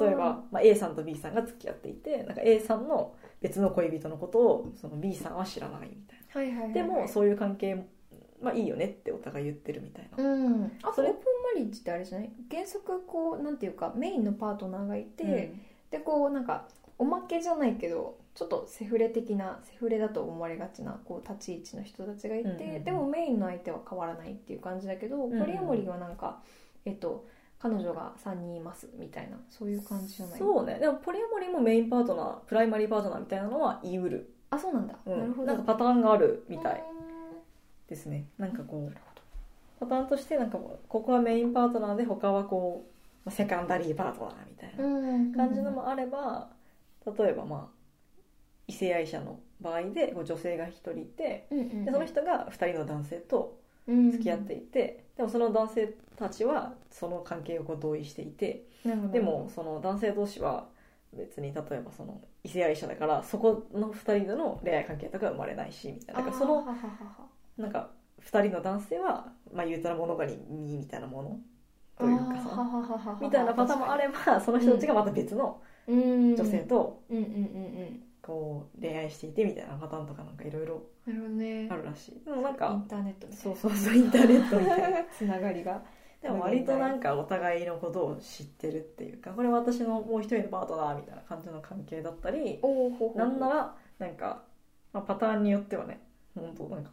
[0.00, 5.96] 例えば、まあ、A さんと B さんが付き合っていてなんか A さんの別の恋人のことをその B さんは知らないみ
[6.32, 7.84] たいはいはいはいなでもそういう関係
[8.40, 10.72] まあいいよねってお互い言ってるみたいな、うん。
[10.82, 11.08] あそれ？
[11.08, 11.24] オープン
[11.54, 12.30] マリッジってあれじゃない？
[12.50, 15.54] 原則こうなんていうかメインのパートナーがいて、
[15.90, 16.68] でこうなんか
[16.98, 26.40] おまけじゃないけどちょっとセフレ的なセフレだと思われがちなこう立ち位置の人たちがいて、うんうんうんでもメインの相手は変わらないっていう感じだけど、んうんポリアモリーはなんか
[26.86, 27.26] えっと
[27.58, 30.38] 彼女が3人いますみたいなそういう感じじゃない？
[30.38, 30.78] そうね。
[30.78, 35.46] でもポリアモリーもメインパートナープライマリーパートナーみたいなのは言いうる、あそうなんだ、うん、なるほど。
[35.48, 36.74] なんかパターンがあるみたい。
[36.74, 38.26] うですね。
[38.38, 38.96] なんかこう
[39.80, 40.58] パターンとしてなんか
[40.88, 42.90] ここはメインパートナーで他はこう
[43.24, 45.32] まあセカンダリーパートナーみたいどなうん。
[45.32, 46.48] 感じのもあれば
[47.18, 47.66] 例えばまあ
[48.68, 58.64] 異性愛者の場合でこう女性が1人いてでその人が2人の男性と付き合っていてでもその男性たちはその関係をこう同意していて
[59.12, 60.66] でもその男性同士は
[61.12, 66.20] 別に例えばその異性愛者だからそこの2人での恋愛関係とか生まれないしみたいな。
[66.20, 66.64] だからその
[67.56, 67.90] なんか
[68.22, 70.36] 2人の男性は、まあ、言うたら物がに
[70.76, 71.40] みたいなもの。
[71.98, 73.18] というかさ。
[73.20, 77.02] みたいなパターンもあればその人たちがまた別の女女性と
[78.20, 81.10] こう恋愛していてみたいなパターンとかなんかいろいろあ
[81.76, 82.24] るらしい。
[82.24, 85.04] でもなんイかンターネットそうなそうそうインターネットみたいな。
[85.16, 85.82] つながりが
[86.26, 94.42] でも割となんかお互いのことを知ってるっていうかこれ私のもう一人のパートナーみたいな感じの関係だったりおおほほなんならなんか、
[94.92, 96.00] まあ、パターンによってはね
[96.34, 96.90] 本当なんか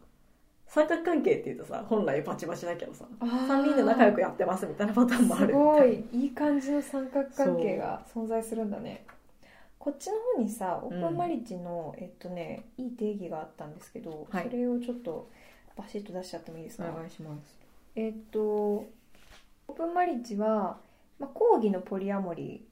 [0.66, 6.04] 三角関係っていうとさ本来バチバチだけどさ3 3人で仲良くやってますみたいなパターンもあるすごい。
[6.12, 9.04] いい感じの三角関係が存在するんだね。
[9.78, 14.44] こっちの方にさオープンマリッジの、えっとねいい定義があったんですけど、はい。
[14.44, 15.30] それをちょっと
[15.76, 17.60] バシッと出しちゃってもいいですか、お願いします。
[17.94, 18.86] えっと
[19.68, 20.78] オープンマリッジは、
[21.18, 22.66] まあ、講義のポリアモリ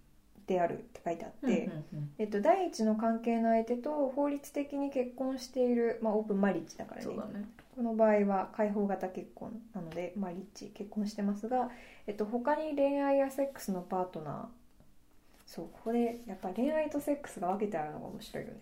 [0.47, 2.11] ーであるって書いてあって、うんうんうん。
[2.19, 7.05] えっと、第一の関係の相手と法律的に結婚している、まあ、オープンマリッジだからね。
[7.05, 7.49] そうだね。
[7.77, 11.71] この場合は開放型結婚なので、まあ、リッチ結婚してますが、
[12.07, 14.45] えっと、他に恋愛やセックスのパートナー。
[15.47, 18.61] そうここでやっぱ恋愛とセックスが分けてあるのが面白いよね。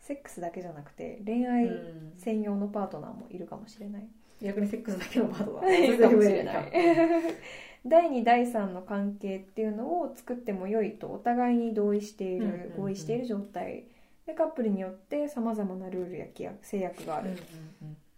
[0.00, 1.70] セックスだけじゃなくて恋愛
[2.18, 4.08] 専用のパートナーもいるかもしれない、
[4.42, 6.72] 逆にセックスだけのパートかもしれない。
[7.86, 13.84] 第2第3の関係っていうのを作っても良いとお互いに同意している、合意している状態。
[14.26, 17.36] でカップルによってさまざまなルールや規約制約がある、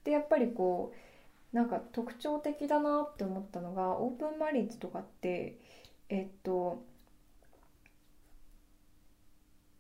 [0.04, 0.92] でやっぱりこ
[1.52, 5.58] うなんか特徴的だなって思ったのがオープンマリッジとかって
[6.08, 6.82] えっと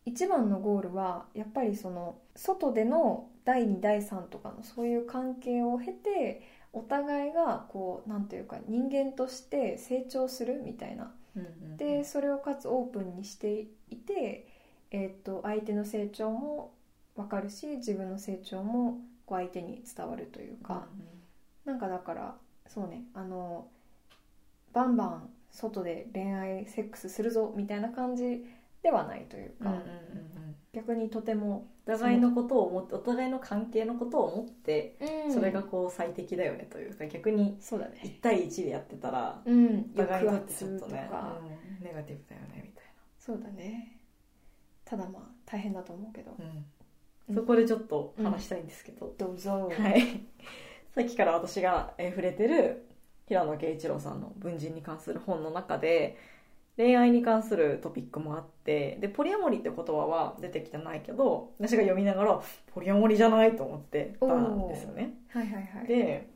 [0.06, 6.42] 一番のゴールはやっぱりその外での第2第3とかのそういう関係を経て
[6.72, 11.12] お互いがこうなんていうか人間として成長するみたいな。
[11.76, 14.46] でそれをかつオープンにしていて、
[14.92, 16.72] えー、と相手の成長も
[17.16, 20.86] 分かるし自分の成長もこう相手に伝わるというか、
[21.64, 22.36] なんかだから
[22.68, 23.66] そうねあの
[24.72, 28.44] バンバン外で恋愛セックスするぞみたいな感じ
[28.82, 29.82] ではないというか、
[30.74, 34.96] 逆にとてもお互いのことを思ってお互いの関係のことを思って、
[35.32, 38.00] それがこう最適だよねというか逆にそうだね。
[38.02, 39.90] 1対1でやってたらうん。
[39.94, 42.84] お互いにってちょっ圧ととねか、うんネガティブだよねみたい
[43.18, 43.98] そうだね。
[44.84, 46.36] ただまあ大変だと思うけど、な、
[47.28, 47.34] うん。
[47.34, 49.70] そこでちょっと話したいんですけど、どうぞ。
[49.72, 50.02] はい。
[50.94, 52.86] さっきから私がえー触れてる
[53.26, 56.16] 平野啓一郎さんの文人に関する本の中で
[56.76, 65.14] 恋愛に関するトピックもあってでポリアモリって言葉は出てきてないけど私が読みながらポリアモリじゃないと思ってたんですよね。
[65.28, 65.86] はいはいはい。
[65.86, 66.28] で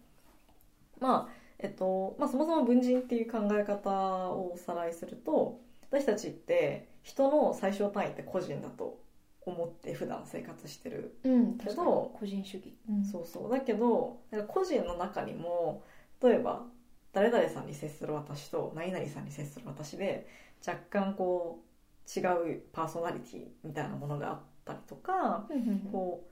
[1.01, 3.91] まあえっとまあ、そもそも文人っていう考え方
[4.31, 5.61] をおさらいすると
[5.91, 9.01] 私たちって人の最小単位って個人だと
[9.45, 11.19] 思って普段生活してる。
[11.25, 12.21] うんけど確かに。
[12.21, 13.05] 個人主義、うん。
[13.05, 13.51] そうそう。
[13.51, 15.83] だけど個人の中にも
[16.23, 16.67] 例えば
[17.13, 20.27] 誰々さんに接する私と何々さんに接する私で
[20.67, 22.23] 若干こう違
[22.57, 25.79] うパーソナリティみたいなものがあったりとかうんうんうん。
[25.93, 26.31] こう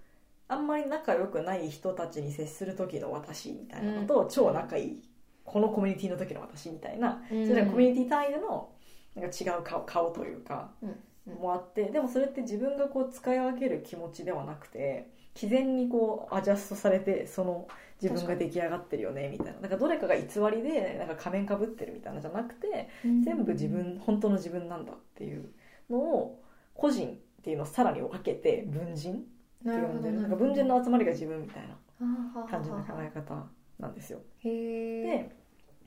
[0.49, 5.03] あんまり仲良くない人たちに接する時の私みたいなのと、超仲いい
[5.45, 7.49] このコミュニティの時の私みたいな、うん。
[7.49, 8.69] それはコミュニティ単位での
[9.17, 10.97] なんか違う顔顔というか、うん。
[11.35, 17.67] もあってでもそれって自分がこう使い分ける気持ちではなくて毅然にこうアジャストされてその
[18.03, 19.61] 自分が出来上がってるよねみたいな。
[19.61, 20.23] なんかどれかが偽
[20.55, 22.17] りでなんか仮面かぶってるみたいな。
[22.17, 25.51] のじゃなくて全部自分本当の自分なんだっていう
[25.91, 26.43] のを
[26.75, 29.25] 個人っていうのをさらに分けて文人って
[29.65, 30.21] 呼んでる。
[30.21, 33.47] なんか文人の集まりが自分みたいな感じの考え方
[33.79, 34.21] なんですよ。
[34.43, 35.31] で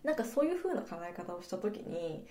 [0.04, 2.26] なんかそういう風な考え方をした時に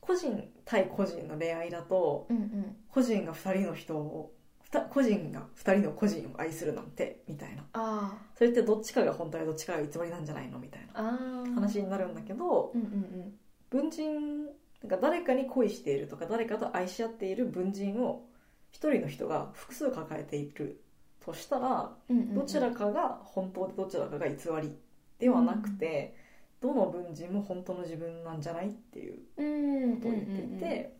[0.00, 2.76] 個人対個人の恋愛だとうんうん。
[2.88, 4.32] 個人が2人の人を
[4.78, 7.64] 個人が2人の個人を愛するなんてみたいな。
[7.72, 10.58] あそれってどっちかが本当はどっちかが偽りなんじゃないの？
[10.58, 13.34] みたいなあああ話になるんだけどうんうん
[13.70, 14.44] 文人
[14.82, 18.26] なんか誰かに恋しているとか誰かと愛し合っている文人を
[18.70, 20.80] 一人の人が複数抱えている
[21.24, 22.34] としたらうんうんうん。
[22.34, 24.72] どちらかが本当でどちらかが偽り
[25.18, 26.14] ではなくて、
[26.62, 29.42] どの文人も本当の自分なんじゃないっていうう
[29.90, 30.96] んことを言っていて、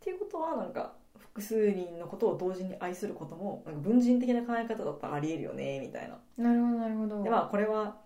[0.00, 0.94] っていうことはなんか
[1.34, 6.16] 複数人のことを同時に愛することもなんか文人的な考え方だったらありえるよねみたいな。
[6.38, 7.22] なるほどなるほど。
[7.24, 7.96] でまあこれは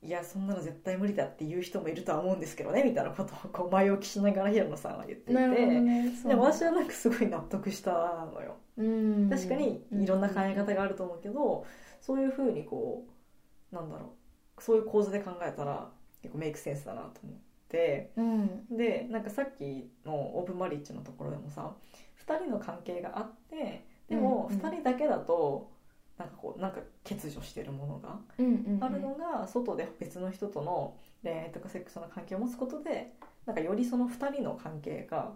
[0.00, 5.48] いやそんなの絶対無理だっていう人もいるとは思うんですけどねみたいなことをこう前置きしながら平野さんは言っていて。
[5.48, 8.56] ねでも私はなんかすごい納得したのよ。
[8.78, 9.28] うん。
[9.28, 11.66] 確かにいろんな考え方があると思うけど
[12.00, 13.04] そういうふうにこ
[13.72, 14.14] うなんだろ
[14.56, 15.90] うそういう構図で考えたら
[16.22, 17.36] 結構メイクセンスだなと思っ
[17.68, 18.12] て。
[18.16, 18.66] うん。
[18.74, 21.74] でなんかさっきのオープンマリッジのところでもさ
[22.28, 24.56] 2人の関係があってでもうん。
[24.56, 25.70] うん2人だけだと
[26.18, 28.18] なんかこうなんか欠如してるものが
[28.84, 33.12] あるのが外で別の人との恋愛とかセックスの関係を持つことで
[33.46, 35.30] なんかよりその2人の関係が、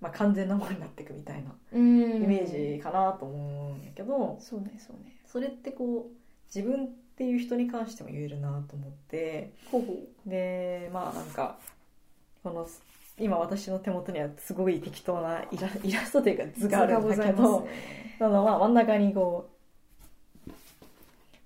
[0.00, 2.22] まあ、完全なものになっていくみたいなうん。
[2.22, 5.16] イメージかなと思うんやけどそうねそうね。
[5.26, 9.52] それってこう自分っていう人に関しても言えるなと思って
[10.26, 11.58] でまあなんか
[12.44, 12.68] この
[13.18, 17.68] 今私の手元にはすごい適当なイライラストというか図があるんだけど
[18.18, 19.50] そのまあ真ん中にこ
[20.48, 20.50] う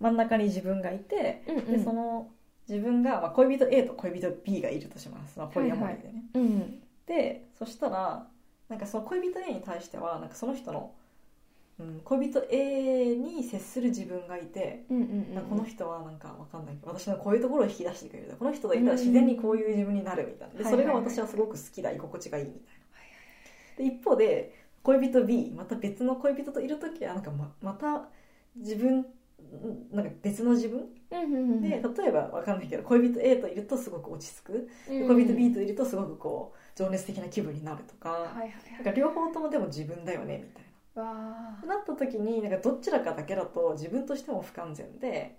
[0.01, 1.73] 真ん中に自分がいてうんうん。
[1.73, 2.29] でその
[2.69, 6.81] 自分が、まあ、恋人 A と恋人 B がいるとします、まあ、ポリアモリーでね、うん。
[7.07, 8.27] でそしたら
[8.69, 10.93] なんかその恋人 A に対してはなんかその人の、
[11.81, 18.35] うん、恋人 A に接する自分がいて、うんうんなんかこの人はなんかわかんないけど私のこういうところを引き出してくれる。
[18.39, 20.55] この人がいたら自然にこういう自分になるみたいな。
[20.55, 22.62] でうんそれが私はすごく好きだ居心地がいいみたい
[23.79, 23.91] な。
[23.91, 28.09] で一方で恋人 B また別の恋人といる時はなんかままた
[28.57, 29.07] 自分
[29.93, 30.81] なんか別の自分？
[31.11, 34.68] うんうんうんで例えばわかんないけど恋人 A といるとすごく落ち着く。
[34.89, 38.53] でうん恋人 B といるとすごくこう情熱的な気分になるとか、はいはいはい。
[38.74, 40.62] なんか両方ともでも自分だよねみたい
[40.95, 45.36] わなった時になんかどちらかだけだと自分としても不完全で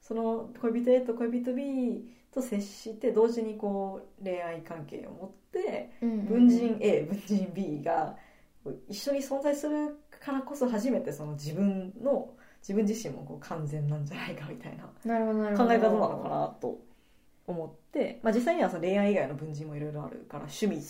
[0.00, 8.16] その恋人 A と恋人 B と接して同時にこう恋愛関係を持って文人 A 文人 B が
[8.88, 14.84] 一緒に存在するからこそ初めてその自分の自分自身もこう完全なんじゃないかみたいな
[15.56, 16.78] 考え方なのかなと
[17.46, 20.80] 思って、まあ、実際にはその恋愛以外の文人もいろいろあるから趣味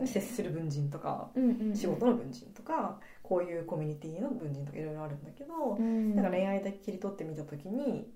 [0.00, 1.76] に接する文人とかうんうんうん。
[1.76, 2.98] 仕事の文人とか
[3.32, 6.14] こういうコミュニティの文人とかいろいろあるんだけどうん。
[6.14, 8.06] なんか恋愛だけ切り取ってみた時に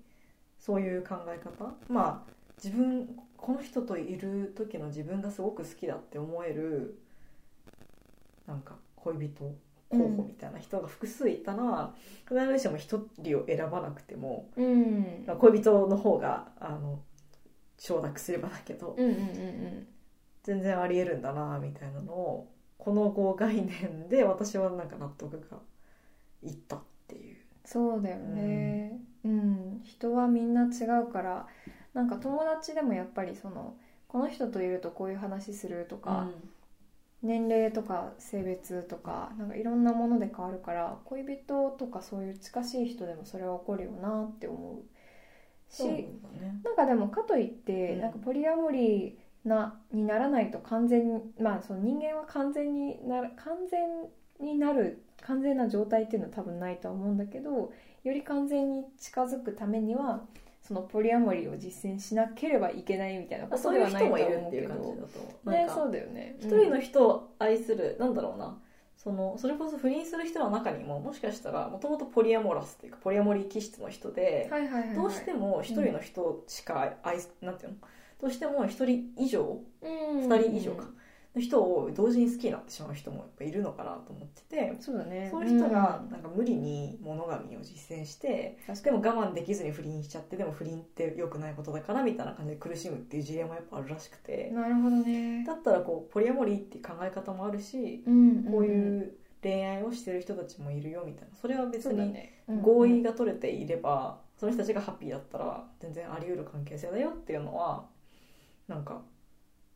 [0.59, 2.31] そういう考え方まあ
[2.63, 6.99] 自分この人といる時の自分がすごく好きだって思える
[8.45, 9.55] なんか恋人
[9.89, 11.93] 候補みたいな人が複数いたら、
[12.27, 15.23] 必ずしも一人を選ばなくてもうん。
[15.25, 16.99] まあ恋人の方があの
[17.79, 19.87] 承諾すればだけどうんうんうんうん。
[20.43, 25.57] 全然ありえるんだなみたいなのをこのこう概念で私はなんか納得が
[26.43, 27.37] いったっていう。
[27.65, 28.99] そうだよね。
[29.25, 31.47] うん、人はみんな違うから
[31.93, 33.75] なんか友達でもやっぱりその
[34.07, 36.29] この人といるとこういう話するとか、
[37.21, 45.77] 年齢とか性別とかなんかいろんなもので変わるから恋人とかそういう近しい人でもそれは起こるよなって思うし。
[45.77, 45.95] そうだ
[46.41, 46.61] ね。
[46.63, 48.01] なんかでもかといって、うん。
[48.01, 49.13] なんかポリアモリー
[49.47, 57.49] なにならないと完全にまあその人間は完全になる完全になる完全な状態っていうのは多分ないとは思うんだけど
[58.03, 60.21] より完全に近づくためには
[60.61, 65.51] そのポリアモリーを実践しなければいけないみたいなことではないとは人もいる思うけどっていう感じだと思う。
[65.51, 66.35] ねそうだよね。
[66.39, 68.57] 一人の人を愛する、なんだろうな。
[68.97, 74.51] そのそれこそ不倫する人の中にももしかしたらもともとポリアモラスっていうかポリアモリー気質の人で、
[74.95, 77.77] どうしても一人の人しか愛す、なんていうの？
[78.21, 80.21] どうしても一人以上うん。
[80.21, 80.85] 二人以上か。
[81.37, 85.29] の人を同時に好きになってしまう人もやっぱいるのかなと思っててそうだね。
[85.31, 86.11] そういう人がうん。
[86.11, 89.01] なんか無理にモノガミを実践して確かに。
[89.01, 95.43] でも我慢できずに不倫しちゃってでも不倫って良くないことだからみたいな感じで苦しむっていう事例もやっぱあるらしくてなるほどね。
[95.45, 99.13] だったらこうポリアモリーっていう考え方もあるしうんこういう
[99.43, 101.35] 恋愛をしてる人たちもいるよみたいな。
[101.35, 102.15] それは別に
[102.61, 107.85] 合意が取れていればその人たちがハッピーだったら全然あり得る関係性だよっていうのは
[108.67, 109.01] なんか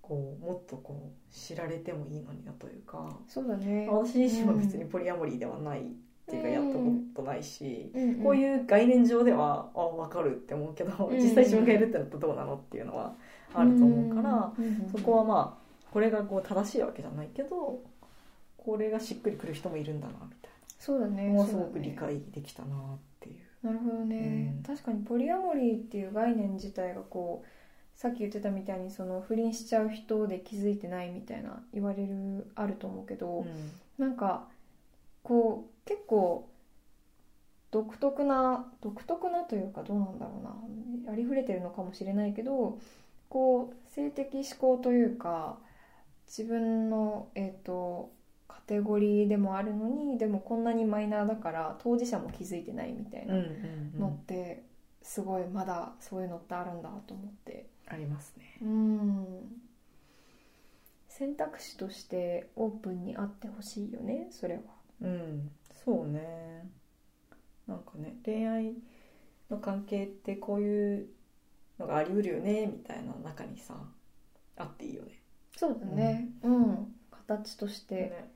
[0.01, 3.17] こうもっとこう知られてもいいのになというか。
[3.27, 3.87] そうだね。
[3.89, 5.83] 私自身は別にポリアモリーではないっ
[6.27, 13.13] ていうかうんやったことないし、うんこういう概念上ではあ分かるって思うけど、うん実際自分がやるってなったらどうなのっていうのは
[13.53, 15.61] あると思うから、うんうんそこはまあ
[15.91, 17.81] これがこう正しいわけじゃないけど
[18.57, 21.27] これがしっくりくる人もいるんだなみたいそうだね。
[21.27, 23.35] なのはすごく理解できたなっていう。
[23.65, 24.63] なるほどね、うん。
[24.63, 27.47] 確かにポリアモリーっていう概念自体がこう
[28.01, 33.45] さっき言ってたみたいにその不倫しちゃう人で気づいてないみたいな言われるあると思うけど、
[33.99, 34.47] なんか
[35.21, 36.49] こう結構
[37.69, 40.31] 独特な独特なというかどうなんだろ
[41.05, 41.13] うな。
[41.13, 42.79] ありふれてるのかもしれないけど
[43.29, 45.59] こう性的思考というか
[46.25, 48.09] 自分のえっ、と
[48.47, 53.99] カテゴリーでもあるのにでもこんなにマイナーだから当事者も気づいてないみたいなうんうん。
[53.99, 54.63] のって
[55.03, 58.57] すごいまだそういうのってあるんだと思ってありますね。
[58.61, 59.61] うん。
[61.07, 64.61] 選択肢としてオープンにあってほしいよねそれは。
[65.01, 65.51] うん、
[65.85, 66.69] そうね。
[67.67, 68.73] なんかね、恋愛
[69.49, 71.07] の関係ってこういう
[71.79, 73.75] のがあり得るよねみたいな中にさ、
[74.57, 75.19] あっていいよね。
[75.57, 76.29] そうだね。
[76.43, 76.95] うん、
[77.27, 78.31] 形として、ね。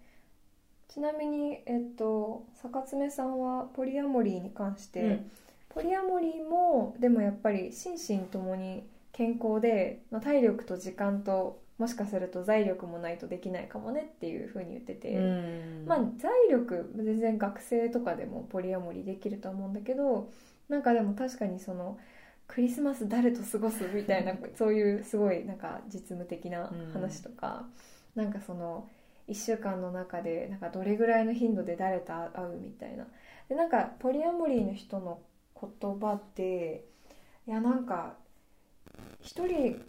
[0.88, 5.32] ちなみにえっと坂爪さんはポリアモリーに関して、うん。
[5.70, 15.86] ポリアモリーもでもやっぱり心身ともに健康で、まあ、体力と時間ともしかすると財力もないとできないかもねっていうふうに言ってて、うん。
[15.88, 20.30] まあ財力全然学生とかでもポリアモリーできると思うんだけど
[20.68, 21.98] なんかでも確かにその
[22.48, 27.66] クリスマス誰と過ごすみたいなそういうすごいなんか実務的な話とか、
[28.16, 28.90] なんかその
[29.30, 33.08] 1週間の中でなんかどれぐらいの頻度で誰と会うみたいな。
[33.48, 35.22] でなんかポリアモリーの人の
[35.60, 36.86] 言葉って
[37.48, 38.18] いやなんか
[39.22, 39.82] 一人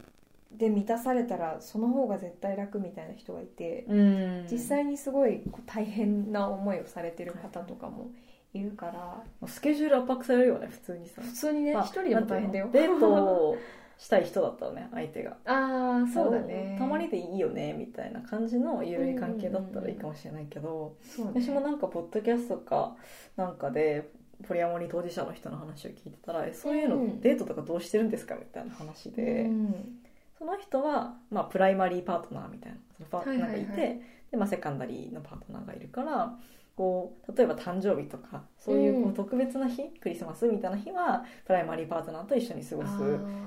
[0.52, 3.84] で満たされたらその方が絶対楽みたいな人がいて。
[3.88, 4.46] うん。
[4.50, 8.10] 実際にすごい大変な思いをされてる方とかも
[8.54, 11.22] いるからスケジュール圧迫されるよね普通にさ。
[11.22, 13.58] 普通にねまあ一人でも大変だよデートを
[13.98, 15.36] したい人だったらね相手が。
[15.44, 16.76] ああそうだね。
[16.78, 21.32] たまにでいいよねみたいな感じの緩い関係だったらいいかもしれないけど、そうね。
[21.42, 22.96] 私もなんかポッドキャストか
[23.36, 24.10] なんかで
[24.46, 27.20] ポリアモリー当事者の人の話を聞いてたらえそういうの、うん。
[27.20, 29.98] デートとかどうしてるんですかみたいな話で、うん。
[30.38, 33.76] その人は、まあ、プライマリーパートナーみたいなそのパはいはいはいなんかい。
[33.76, 36.36] て、でまあ、セカンダリーのパートナーがいるから
[36.76, 39.14] こう例えば誕生日とかそういうこううん。
[39.14, 42.88] 特別な日、クリスマスみたいな日はプライマリーパートナーと一緒に過ごす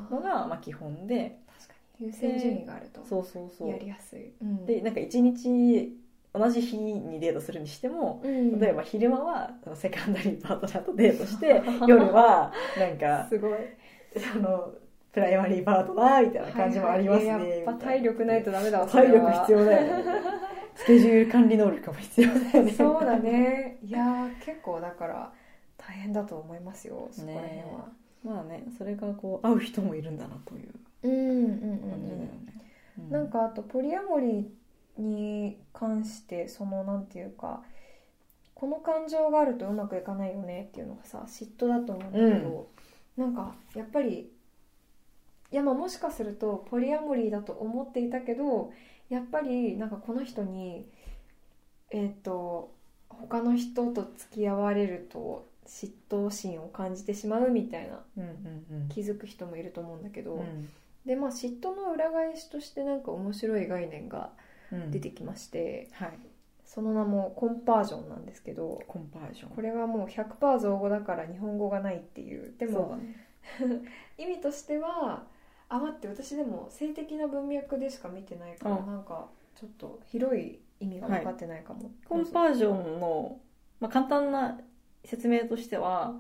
[0.10, 2.08] のがまあ基本で確かに。
[2.08, 3.70] 優先順位があるとそうそうそう。
[3.70, 4.66] やりやすい、うん。
[4.66, 5.96] でなんか一日
[6.34, 8.60] 同じ日にデートするにしてもうん。
[8.60, 13.60] 例えば昼間はセカンダリーパートナーとデートして 夜はなんかすごい。
[14.18, 14.74] その
[15.12, 20.04] プライマリーパートナーみたいな感じもありますね、はいはいやっぱ体力ないとダメだわ体力必要要だよね。
[20.76, 22.72] スケジュール管理能力も必要だよね。
[22.72, 23.80] そうだね。
[23.84, 25.34] いやー結構だから
[25.78, 27.88] 大変だと思いますよそこら辺は、
[28.24, 30.74] まあねそれがこう会う人もいるんだなという
[31.04, 32.30] うんうんうん感じだよね、
[33.00, 33.10] うん。
[33.10, 34.44] なんかあとポリアモリー
[35.00, 37.62] に関してそのなんていうか
[38.54, 42.68] この感情があるとうまくいかないよねっていうのがさ嫉妬だと思うんだけど、
[43.16, 44.30] なんかやっぱり
[45.52, 48.72] いやまあもしかするとポリアモリーだと思っていたけど
[49.10, 50.86] やっぱりなんかこの人に
[51.92, 52.72] えっ、と
[53.08, 60.70] 他の人と付き合われると嫉妬心を感じてしまうみたいなうんうん気づく人もいると思うんだけど、うん。
[61.06, 64.49] でまあ嫉妬の裏返しとしてなんか面白い概念がうん
[64.92, 66.20] 出てきまして、はい。
[66.66, 69.50] その名もコンパージョンなんですけどコンパージョン。
[69.50, 72.54] これはもう100%造語だから日本語がないっていう。
[72.58, 73.28] でもね。
[74.18, 75.26] 意味としては
[75.70, 83.40] あ待って私でも性的な文脈でしか見てないからあなんかちょっと広い意味が分かってないかも、コンパージョンの、
[83.80, 84.58] まあ、簡単な
[85.04, 86.16] 説明としては、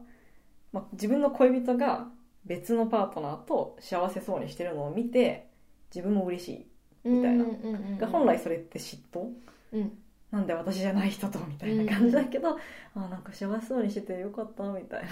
[0.73, 2.09] まあ、自分の恋人が
[2.45, 5.49] 別のパートナーと幸せそうにしてるのを見て
[5.93, 6.68] 自分も嬉しい
[7.03, 7.43] みたいな。
[7.43, 9.27] うんうんうんうんが本来それって嫉妬？
[9.73, 9.97] うん。
[10.31, 12.55] なんで私じゃない人とみたいな感じだけど、
[12.95, 15.09] あなんか幸せそうにしててよかったみたいな。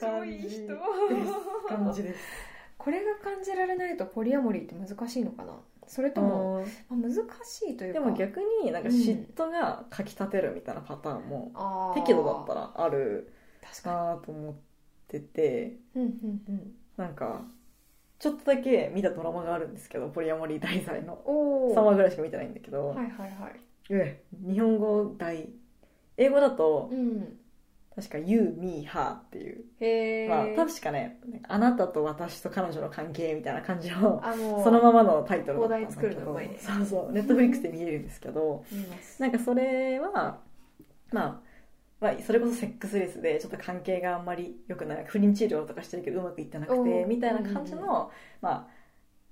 [0.00, 0.76] 超いい人。
[1.68, 2.18] 感じです。
[2.76, 5.52] これが感じられないとポリアモリーって難しいのかな？
[5.86, 7.12] それとも、まあ、難
[7.44, 8.00] しいというか。
[8.00, 13.32] でも逆になんか嫉妬がかきたてるみたいなパターンも適度だったらある
[13.62, 14.54] 確かなと思っ
[15.06, 15.76] てて。
[15.94, 16.72] にうんうんうん。
[16.96, 17.42] なんか
[18.22, 21.14] ちょっとだけ見たドラマがあるんですけどポリアモリー題材の。
[21.24, 23.60] おお3話ぐらいしか見てないんだけど、はいはいはい。
[23.90, 25.48] え日本語題。
[26.16, 27.36] 英語だとうん。
[27.96, 36.56] 確か「You, Me, Her」っていう、まあ、確かね「あなたと私と彼女の関係」みたいな感じのあのそのままのタイトルだったんだけ放題作るのどね。
[36.58, 37.12] そうそう。
[37.12, 38.64] ネットフリックスで見えるんですけど。
[39.18, 40.38] なんかそれは、
[41.10, 41.51] まあ、
[42.02, 45.04] まあそれこそセックスレスでちょっと関係があんまり良くない。
[45.06, 48.10] 不妊治療とかしてるけどうまくいってなくてみたいな感じの、うんま
[48.42, 48.66] あ、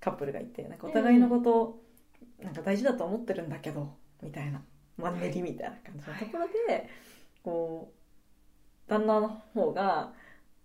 [0.00, 1.82] カップルがいてなんかお互いのことを
[2.42, 4.62] なんか大事だと思ってるんだけどみたいな。
[4.96, 6.88] マンネリみたいな感じのところで、
[7.42, 7.92] こ
[8.86, 10.12] う旦那の方が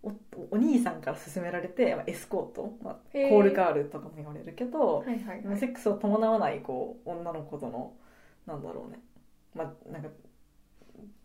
[0.02, 0.12] お
[0.50, 5.58] お兄さんから勧められて、まあ、エスコート、まあ、コールガールとかも言われるけど、はいはいはい。
[5.58, 7.94] セックスを伴わないこう女の子との
[8.46, 9.00] なんだろうね。
[9.54, 10.10] まあなんか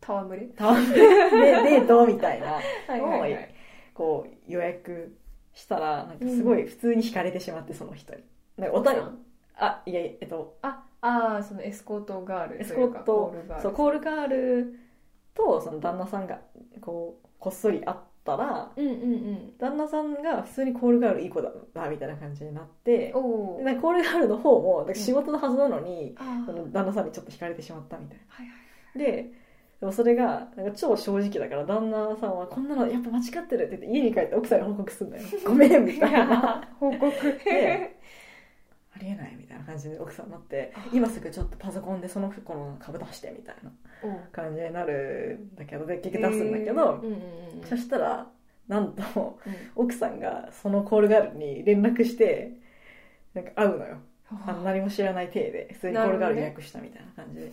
[0.02, 0.48] 戯れ？
[0.48, 2.54] たでデートみたいな。
[2.54, 2.62] は
[2.98, 3.56] いはいはい。
[3.94, 5.16] こう予約
[5.54, 8.24] したらなんかすごい普通に惹かれてしまってその人に。
[8.58, 9.06] なんかお互い
[9.58, 13.62] あいやえっとああーそのエスコートガールエスコートというかコールガール。
[13.62, 14.80] そうコールガール
[15.34, 16.40] とその旦那さんが
[16.80, 19.58] こうこっそり会ったらうんうんうん。
[19.58, 26.46] 旦那さんが普通にコールガールいい子だなみたいな感じになっておおでなんかコールガールの方もなんか仕事のはずなのに、あー。
[26.46, 28.24] その旦那さんにちょっと惹かれてしまったみたいな。
[28.28, 29.00] はいはい。
[29.00, 29.41] で
[29.82, 35.24] でもそれがなんか超正直だから旦那さんはこんなのやっぱ間違ってるって言って家に帰って奥さんに報告するんだよ。
[35.44, 36.70] ごめんみたいな。
[36.80, 37.12] 報告。
[37.44, 37.98] で
[38.94, 40.86] ありえないみたいな感じで奥さんになってあ。
[40.94, 43.72] 今すぐちょっとパソコンでその子の株出してみたいな
[44.32, 47.04] 感じになるんだけどで結局出すんだけど、
[47.68, 48.28] そしたら
[48.68, 49.54] なんとうん。
[49.76, 52.52] 奥さんがそのコールガールに連絡して
[53.34, 53.98] なんか会うのよ。
[54.46, 57.52] あの何も知らない体で普通にコールガール予約したみたいな感じで、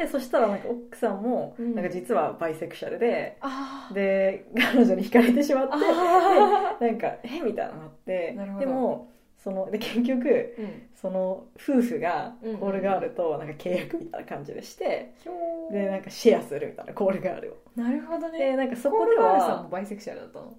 [0.00, 1.74] でそしたらなんか奥さんもうん。
[1.74, 3.94] なんか実はバイセクシャルで、あー。
[3.94, 7.40] で彼女に惹かれてしまってあなんかえ？
[7.40, 10.82] みたいなのがあってでもそので結局ーうん。
[10.94, 15.72] その夫婦がうんコールガールとなんか契約みたいな感じでして、ひょー。
[15.74, 17.56] でなんかシェアするみたいなコールガールを。
[17.80, 20.56] なるほどでねなんかそこでコールガールさんもはバイセクシャルだったの？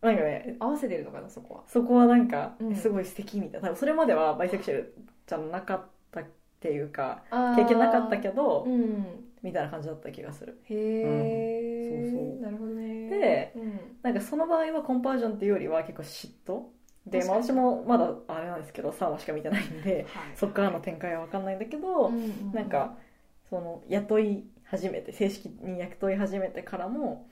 [0.00, 1.62] なんかね合わせてるのかなそこは。
[1.66, 2.76] そこはなんかうん。
[2.76, 3.68] すごい素敵みたいな。
[3.68, 4.94] 多分それまではバイセクシャル
[5.26, 5.86] じゃなかった
[6.58, 9.24] っていうか経験なかったけどうん。
[9.40, 10.60] みたいな感じだった気がする。
[10.64, 12.10] へえ、うん。
[12.10, 12.42] そうそう。
[12.42, 13.08] なるほどね。
[13.08, 13.80] でうん。
[14.02, 16.62] なんかその場合はコンパージョンっていうよりは結構嫉妬。
[17.06, 20.36] で、私もまだあれなんですけど3話しか見てないんではい。
[20.36, 22.96] そっからの展開は分かんないんだけど、うんうんなんか
[23.48, 27.26] その雇い始めて正式に雇い始めてからも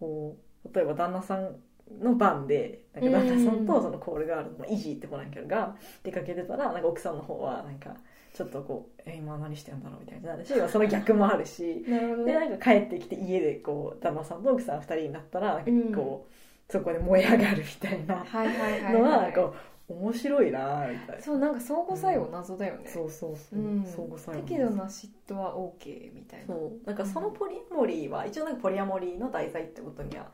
[0.00, 1.56] こう例えば旦那さん
[2.00, 7.96] の番でなんか旦那さんとそのコールガールのイジーって子なんかが出かけてたらなんか奥さんの方はなんか
[8.32, 12.24] ちょっとこう「え今何してんだろう?」みたいになるしその逆もあるし なるほど。
[12.24, 15.94] ねでなんか帰ってきて家でこう旦那さんと奥さん2人になったらなんかうん。
[15.94, 16.26] こ
[16.68, 19.54] う、そこで燃え上がるみたいなのははいこ
[19.88, 21.22] う面白いなみたいな。
[21.22, 22.88] そうなんか相互作用謎だよね。
[22.88, 23.84] そうそうそう、うん。
[23.84, 26.46] 相互作用適度な嫉妬は OK みたいな。
[26.46, 26.86] そう。
[26.86, 30.30] なんかそのポリアモリーは一応なんかポリアモリーの題材ってことには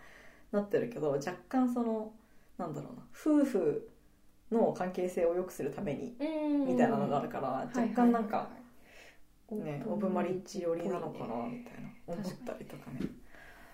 [0.53, 2.13] なってるけど若干その
[2.57, 3.89] なんだろうな夫婦
[4.51, 6.15] の関係性を良くするために
[6.67, 8.49] みたいなのがあるから若干なんか
[9.51, 13.01] ねオープンマリッジ寄りなのかなみたいな思ったりとかね。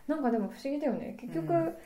[0.07, 1.17] なんかでも不思議だよね。
[1.19, 1.77] 結局、うん。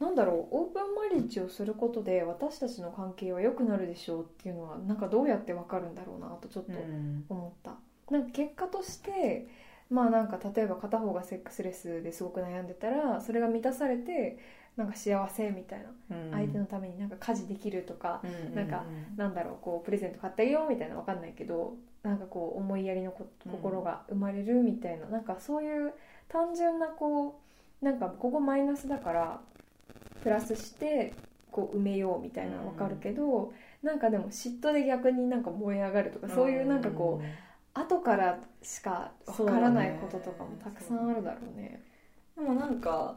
[0.00, 7.24] なんだろうオープンマリッジをすることで私たちの関係は良くなるでしょうっていうのはなんかどうやってわかるんだろうなとちょっとうん。
[7.28, 7.76] 思った、
[8.10, 9.46] なんか結果として
[9.90, 14.38] まあなんか例えば片方がセックスレスですごく悩んでたらそれが満たされて
[14.76, 16.30] なんか幸せみたいなうん。
[16.32, 18.84] 相手のためになんか家事できるとか、うんなんか
[19.16, 23.12] なんだろうこうプレゼント買ってあげようみたいなのわかんないけどなんかこう思いやりの
[23.50, 25.92] 心が生まれるみたいな、なんかそういう
[26.28, 27.40] 単純なこ
[27.82, 29.40] うなんかここマイナスだから
[30.22, 31.12] プラスして
[31.50, 33.52] こう埋めようみたいなのわかるけど、
[33.82, 41.82] なんかでも嫉妬で逆になんか燃え上がるとかそういうなんかこう後からしかわからないこととかもたくさんあるだろうね。
[42.36, 43.16] でもなんか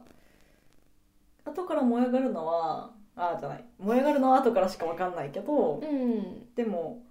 [1.48, 3.66] 後から燃え上がるのはああじゃない。
[3.80, 6.54] 燃え上がるのは後からしか分かんないけど、うん。
[6.56, 7.02] でも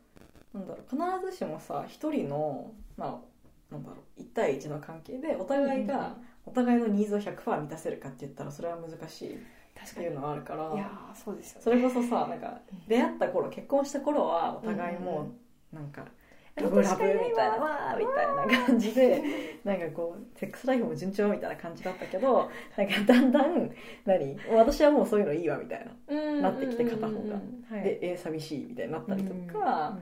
[0.55, 3.21] なんだろう必ずしもさ一人のま
[3.71, 9.39] あなんだろう1対1の関係でお互いがお互いのニーズを100%満たせるかって言ったらそれは難しいっ
[9.95, 11.65] ていうのはあるからいやーそうですよね。
[11.65, 15.33] それこそさなんか出会った頃結婚した頃はお互いも
[15.73, 16.05] うなんか
[16.57, 19.23] ラブラブみたいなわーみたいな感じで
[19.65, 23.71] なんかこうセックスライフも順調みたいな感じだったけどなんかだんだん
[24.07, 27.35] 何私はもうそういうのいいわみたいななってきて片方が
[27.71, 29.99] はいでえ寂しいみたいになったりとか、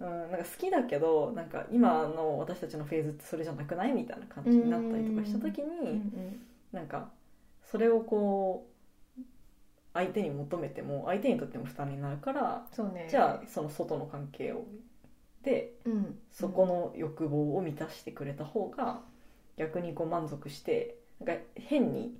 [0.00, 6.40] うん、なんか好きだけどなんか今の私たちのフェーズってそれじゃなくないみたいな感じになったりとかした時に、うんうん
[6.72, 7.08] なんか
[7.70, 8.70] それをこう
[9.92, 12.64] 相手に求めても相手にとっても負担になるから
[13.08, 14.64] じゃあその外の関係を
[15.42, 16.18] でうん。
[16.30, 19.00] そこの欲望を満たしてくれた方が
[19.56, 22.14] 逆にこう満足してなんか変に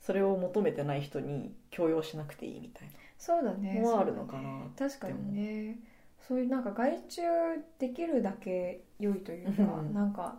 [0.00, 2.88] それを求めてない人に強要しなくていいみたい
[3.18, 3.80] そうだね。
[3.80, 5.78] のはあるのかなね確かにね。
[6.26, 7.22] そういうなんか外注
[7.78, 9.94] できるだけ良いというか、うん。
[9.94, 10.36] なんか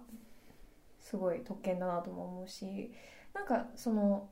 [1.02, 2.92] すごい特権だなとも思うし
[3.34, 4.30] なんかその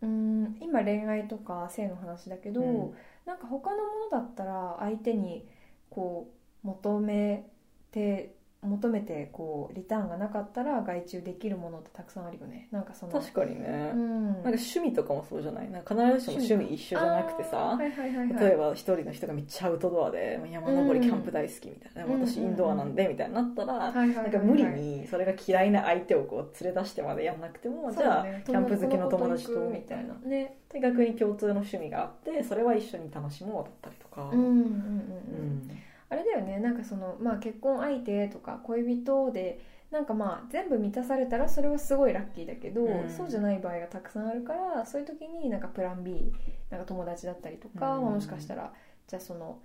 [0.00, 2.94] うん今恋愛とか性の話だけど、うん。
[3.26, 5.46] なんか他のものだったら相手に
[5.88, 7.46] こう求め
[7.92, 12.68] て求めてこうリターンがなかったら外注できるものってたくさんあるよね。
[12.72, 15.70] なんかそのな確かにね、うん、なんか趣味とかもそうじゃない？
[15.70, 24.24] なんか必ずしも趣味一緒じゃなくてさはいはいはいはい、例えば一人の人がめっちゃアウトドアでまあ山登りキャンプ大好きみたいな、うん私インドアなんでみたいになったら、はいはいはいはい。
[24.24, 30.14] なんか無理にそれが嫌いな相手をこう連れ出してまでやんなくても、じゃあキャンプ好きの友達とみたいな。
[30.26, 30.56] ね。
[30.72, 35.70] で逆に共通の趣味があってそれは一緒に楽しもうだったりとか、うんうんうんうん、うん
[36.14, 36.60] あれだよね。
[36.60, 39.60] なんかその、まあ、結婚相手とか恋人で
[39.90, 43.10] なんかまあ全部満たされたらそれはすごいラッキーだけど、うん。
[43.10, 46.32] そうじゃない場合がたくさんあるからそういう時になんかプラン B
[46.70, 48.02] なんか友達だったりとか、うん。
[48.04, 48.72] まあもしかしたら
[49.08, 49.58] じゃあその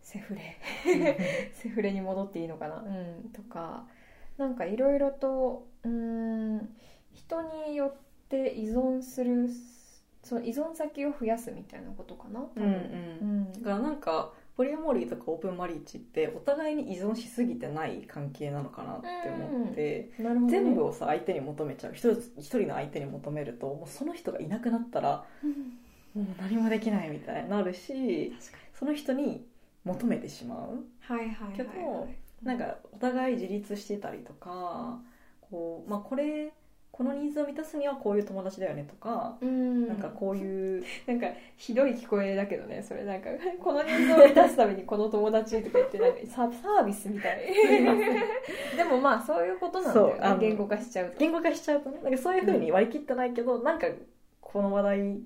[0.00, 0.58] セフレ
[1.52, 2.80] セフレに戻っていいのかな、う
[3.26, 3.84] ん、とか
[4.38, 6.68] なんかいろいろとうん
[7.12, 7.94] 人によっ
[8.28, 9.48] て依存する
[10.22, 12.40] その依存先を増やすみたいなことかな？
[12.40, 12.64] 多分。
[12.64, 12.72] うん。
[12.72, 12.74] う
[13.50, 13.52] ん。
[13.52, 20.50] だからなんかポリアモリーとかオープンマリッジってお互いに依存しすぎてない関係なのかなって思って、ね。
[20.50, 26.22] 全部をさ相手に求めちゃう一人一人の相手に求めるともうその人がいなくなったらうん。
[26.22, 28.34] もう何もできないみたいになるし
[28.72, 29.46] その人に
[29.84, 30.76] 求めてしまう。
[30.76, 31.56] にはいはいはい。
[31.56, 32.08] けど
[32.42, 34.98] なんかお互い自立してたりとか
[35.50, 36.52] こう、まあ、これ
[36.96, 39.86] このニーズを満たすにはこういう友達だよねとか、うん。
[39.86, 43.28] なんかこういう なんかひどい聞こえだけどねそれなんか
[43.62, 47.40] このニーズを満たすためにこの友達とか言ってなんかササービスみたい
[48.76, 50.36] でもまあそういうことなんだよね。
[50.40, 51.18] 言語化しちゃうと。
[51.18, 51.98] 言語化しちゃうとね。
[52.02, 53.88] なんかそういうふうに割り切ってないけど、なんか
[54.40, 55.20] この話題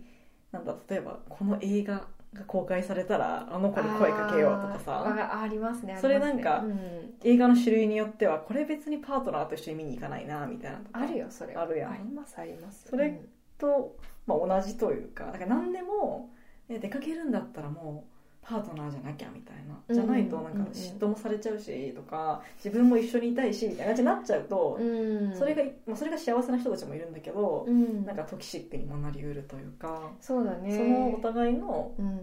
[0.50, 5.02] なんだ例えばこの映画が公開されたらあの子に声かけようとかさ。
[5.04, 7.10] あーありますねそれなんかありますね。
[7.24, 11.00] 映画の種類によってはこれ別にパートナーと一緒に見に行かないなみたいなとか。
[11.00, 11.62] うんあるよそれは。
[11.62, 11.92] あるやん。
[11.92, 12.88] ありますあります。
[12.88, 13.20] それ
[13.58, 13.96] と、
[14.26, 16.30] まあ、同じというかだから何でも
[16.68, 18.09] え出かけるんだったらもう
[18.42, 19.94] パートナーじゃなきゃみたいな。
[19.94, 25.36] じゃないとなんか嫉妬もされちゃうしとか自分も一緒にいたいしみたいな感じになっちゃうと、うん。
[25.36, 28.04] それが、まあ、それが幸せな人たちもいるんだけど、うん。
[28.04, 30.76] なんかトキシックにもなりうるというか、そうだね。
[30.76, 32.20] そのお互いの、うん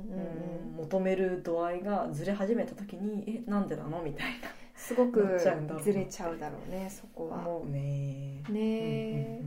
[0.77, 4.27] 求める度合いがずれ始めた時にえなんでなのみたい
[4.75, 5.39] すごく
[5.83, 7.39] ずれちゃうだろうねそこは。
[7.39, 8.43] 思うね。
[8.49, 9.41] ね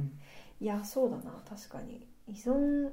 [0.61, 2.07] いやそうだな確かに。
[2.29, 2.91] 依存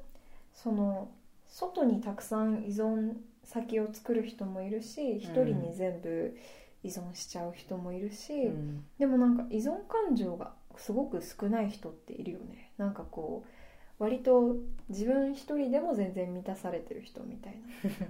[0.54, 1.10] その
[1.48, 3.14] 外にたくさん依存
[3.48, 6.38] 先を作る人もいるし一人に全部
[6.84, 8.46] 依存しちゃう人もいるし、うん。
[8.46, 12.72] うんでもなんか依存感情がすごく少ない人っているよね。
[12.78, 14.58] なんかこう割と
[14.90, 17.56] 自分一人でも全然満たされてる人みたい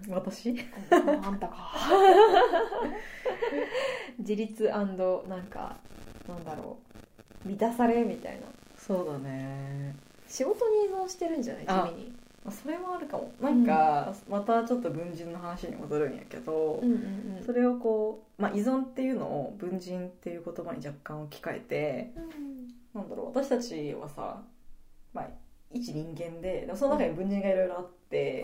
[0.10, 0.64] 私な。
[1.24, 1.72] ああんたか。
[4.20, 4.70] 自立
[5.30, 5.78] なんか
[6.28, 6.78] なんだろ
[7.46, 7.48] う。
[7.48, 8.48] 満たされみたいな。
[8.78, 9.96] そうだね。
[10.28, 11.64] 仕事に依存してるんじゃない？
[11.68, 12.10] あ地味に。
[12.10, 12.17] まあ
[12.52, 13.32] それもあるかも。
[13.42, 17.44] なんか、またちょっと文人の話に戻るんやけど、うんうんうん。
[17.46, 23.02] それをこう、まあ、依存っていうのを文人っていう言葉に若干置き換えてうん。
[23.02, 24.42] なんだろう私たちはさ、
[25.14, 25.28] まあ、
[25.72, 28.44] 一人間ででもその中に文人がいろいろあって、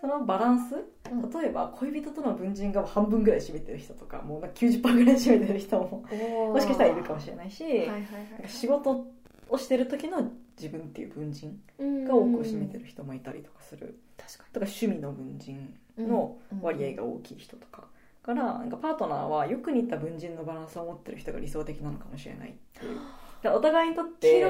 [0.00, 0.74] そのバランス？
[1.10, 1.30] うん。
[1.30, 6.04] 例えば恋人との文人が半分ぐらい占めてる人とかもうなんか90%ぐらい占めてる人も
[6.52, 8.02] もしかしたらいるかもしれないし、はいはいはい
[8.48, 9.06] 仕事
[9.48, 12.04] をしてる時の自分っていう文人うん。
[12.04, 13.98] が多くを占めてる人もいたりとかする。
[14.16, 16.60] 確かとか趣味の文人にのうん。
[16.62, 17.84] 割合が大きい人とか
[18.22, 22.98] からなんかパートナーはよく似た文人のバランスを持ってる人が理想的なのかもしれないっていう。
[23.54, 24.42] お互いにとって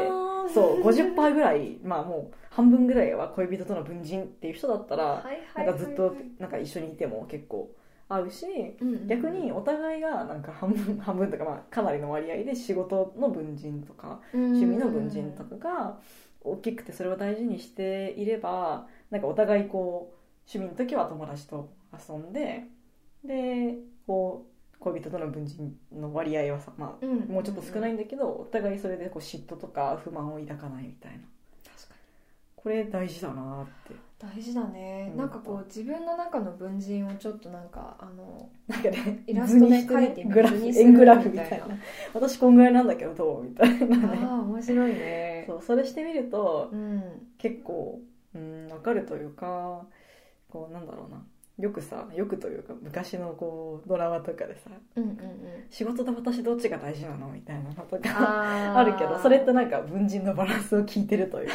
[0.55, 5.23] そう50%ぐらいまあもう半分ぐらいは恋人との文人っていう人だったら
[5.55, 7.71] ないんかずっとなんか一緒にいても結構
[8.09, 8.47] 合うし
[9.07, 15.99] 逆にお互いがなんか半分 半分とかまあかなりの割合で仕事の文人とか趣味の文人とかが
[16.41, 20.17] 大きくてそれを大事にしていればなんかお互いこう
[20.49, 22.69] 趣味の時は友達と遊んで
[23.25, 23.77] で
[24.07, 31.19] こう恋人との文人の割合はさ、まあ、もうちょっと少ないんだけどお互いそれでこう嫉妬とか不満を抱かないみたいな。
[31.65, 31.95] 確か
[32.55, 33.95] これ大事だなって。
[33.95, 35.09] に大事だね。
[35.13, 35.19] うん。
[35.19, 41.67] なんかこう自分の中の文人をちょっとなんかあのなんかねイラストで描いてみる円グラフみたいな。
[42.15, 44.19] 私こんぐらいなんだけどどうみたいなね。
[44.23, 45.45] ああ面白いね。
[45.47, 47.03] そうそれしてみるとうん。
[47.39, 48.01] 結構
[48.35, 49.87] うん分かるというか
[50.49, 51.23] こうなんだろうな
[51.59, 55.17] よくさよくというか昔のこうドラマとかでさうんうんうん。
[55.71, 61.55] 仕事と私どっちが大事なのみたいなのとかあ るけどそれってなんか文人のバランスを聞いてるというか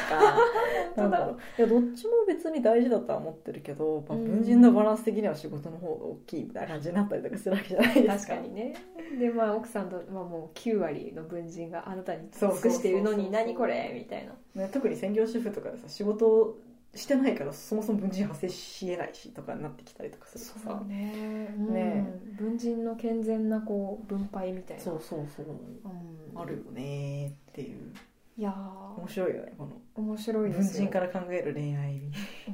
[0.98, 1.38] なんだろう。
[1.58, 4.26] いやどっちも別に大事だとは思ってるけど、まあ、うん。
[4.26, 8.34] 文人のバランス的には仕事の方が大きいみたいな感じになったりとかするわけじゃないですか。
[8.34, 8.74] 確かにね。
[9.20, 14.34] でまあ奥さんと、まあ、もう9割の文人があなたに尽くしているのに何これみたいな。
[14.56, 16.60] ね、特に専業主婦とかでさ仕事を
[16.94, 20.84] してないからそもそも文人発生しえないしとかになってきたりとかするとさ。
[20.88, 21.54] ね。
[21.58, 22.06] ね。
[22.30, 22.36] うん。
[22.36, 24.84] 文人の健全なこう分配みたいな。
[24.84, 25.46] そうそうそう。
[25.46, 26.42] うん。
[26.42, 27.94] あるよねっていう。
[28.38, 28.54] いや
[28.98, 29.72] 面白いよねこの。
[29.72, 32.02] ー面白い文人から考える恋愛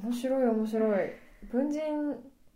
[0.03, 0.99] 面白い面白い。
[1.51, 1.81] 文人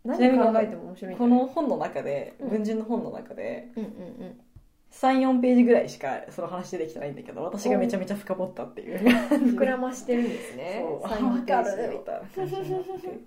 [0.04, 1.16] 何考えても面白い？
[1.16, 2.48] この本の中でうん。
[2.50, 3.92] 文人の本の中でうんうんう
[4.28, 4.40] ん
[4.92, 8.98] 34ページぐらいしかその話出てきてないんだけど私がめちゃめちゃ深掘ったっていう。
[8.98, 10.84] 膨らましてるんですね。
[10.84, 11.08] そう。
[11.08, 13.20] 分かるみたいな感じになって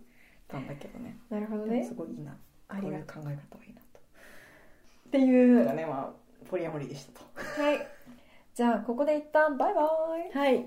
[0.48, 1.18] たんだけどね。
[1.30, 1.84] なるほどね。
[1.84, 2.38] すごいいいな。
[2.68, 2.92] ありがう。
[3.00, 4.00] いう考え方はいいなと。
[5.08, 7.26] っていうのがねまあポリアモリーでしたと。
[7.36, 7.88] うはい。
[8.54, 9.90] じゃあここで一旦バイバ
[10.34, 10.38] イ。
[10.38, 10.66] はい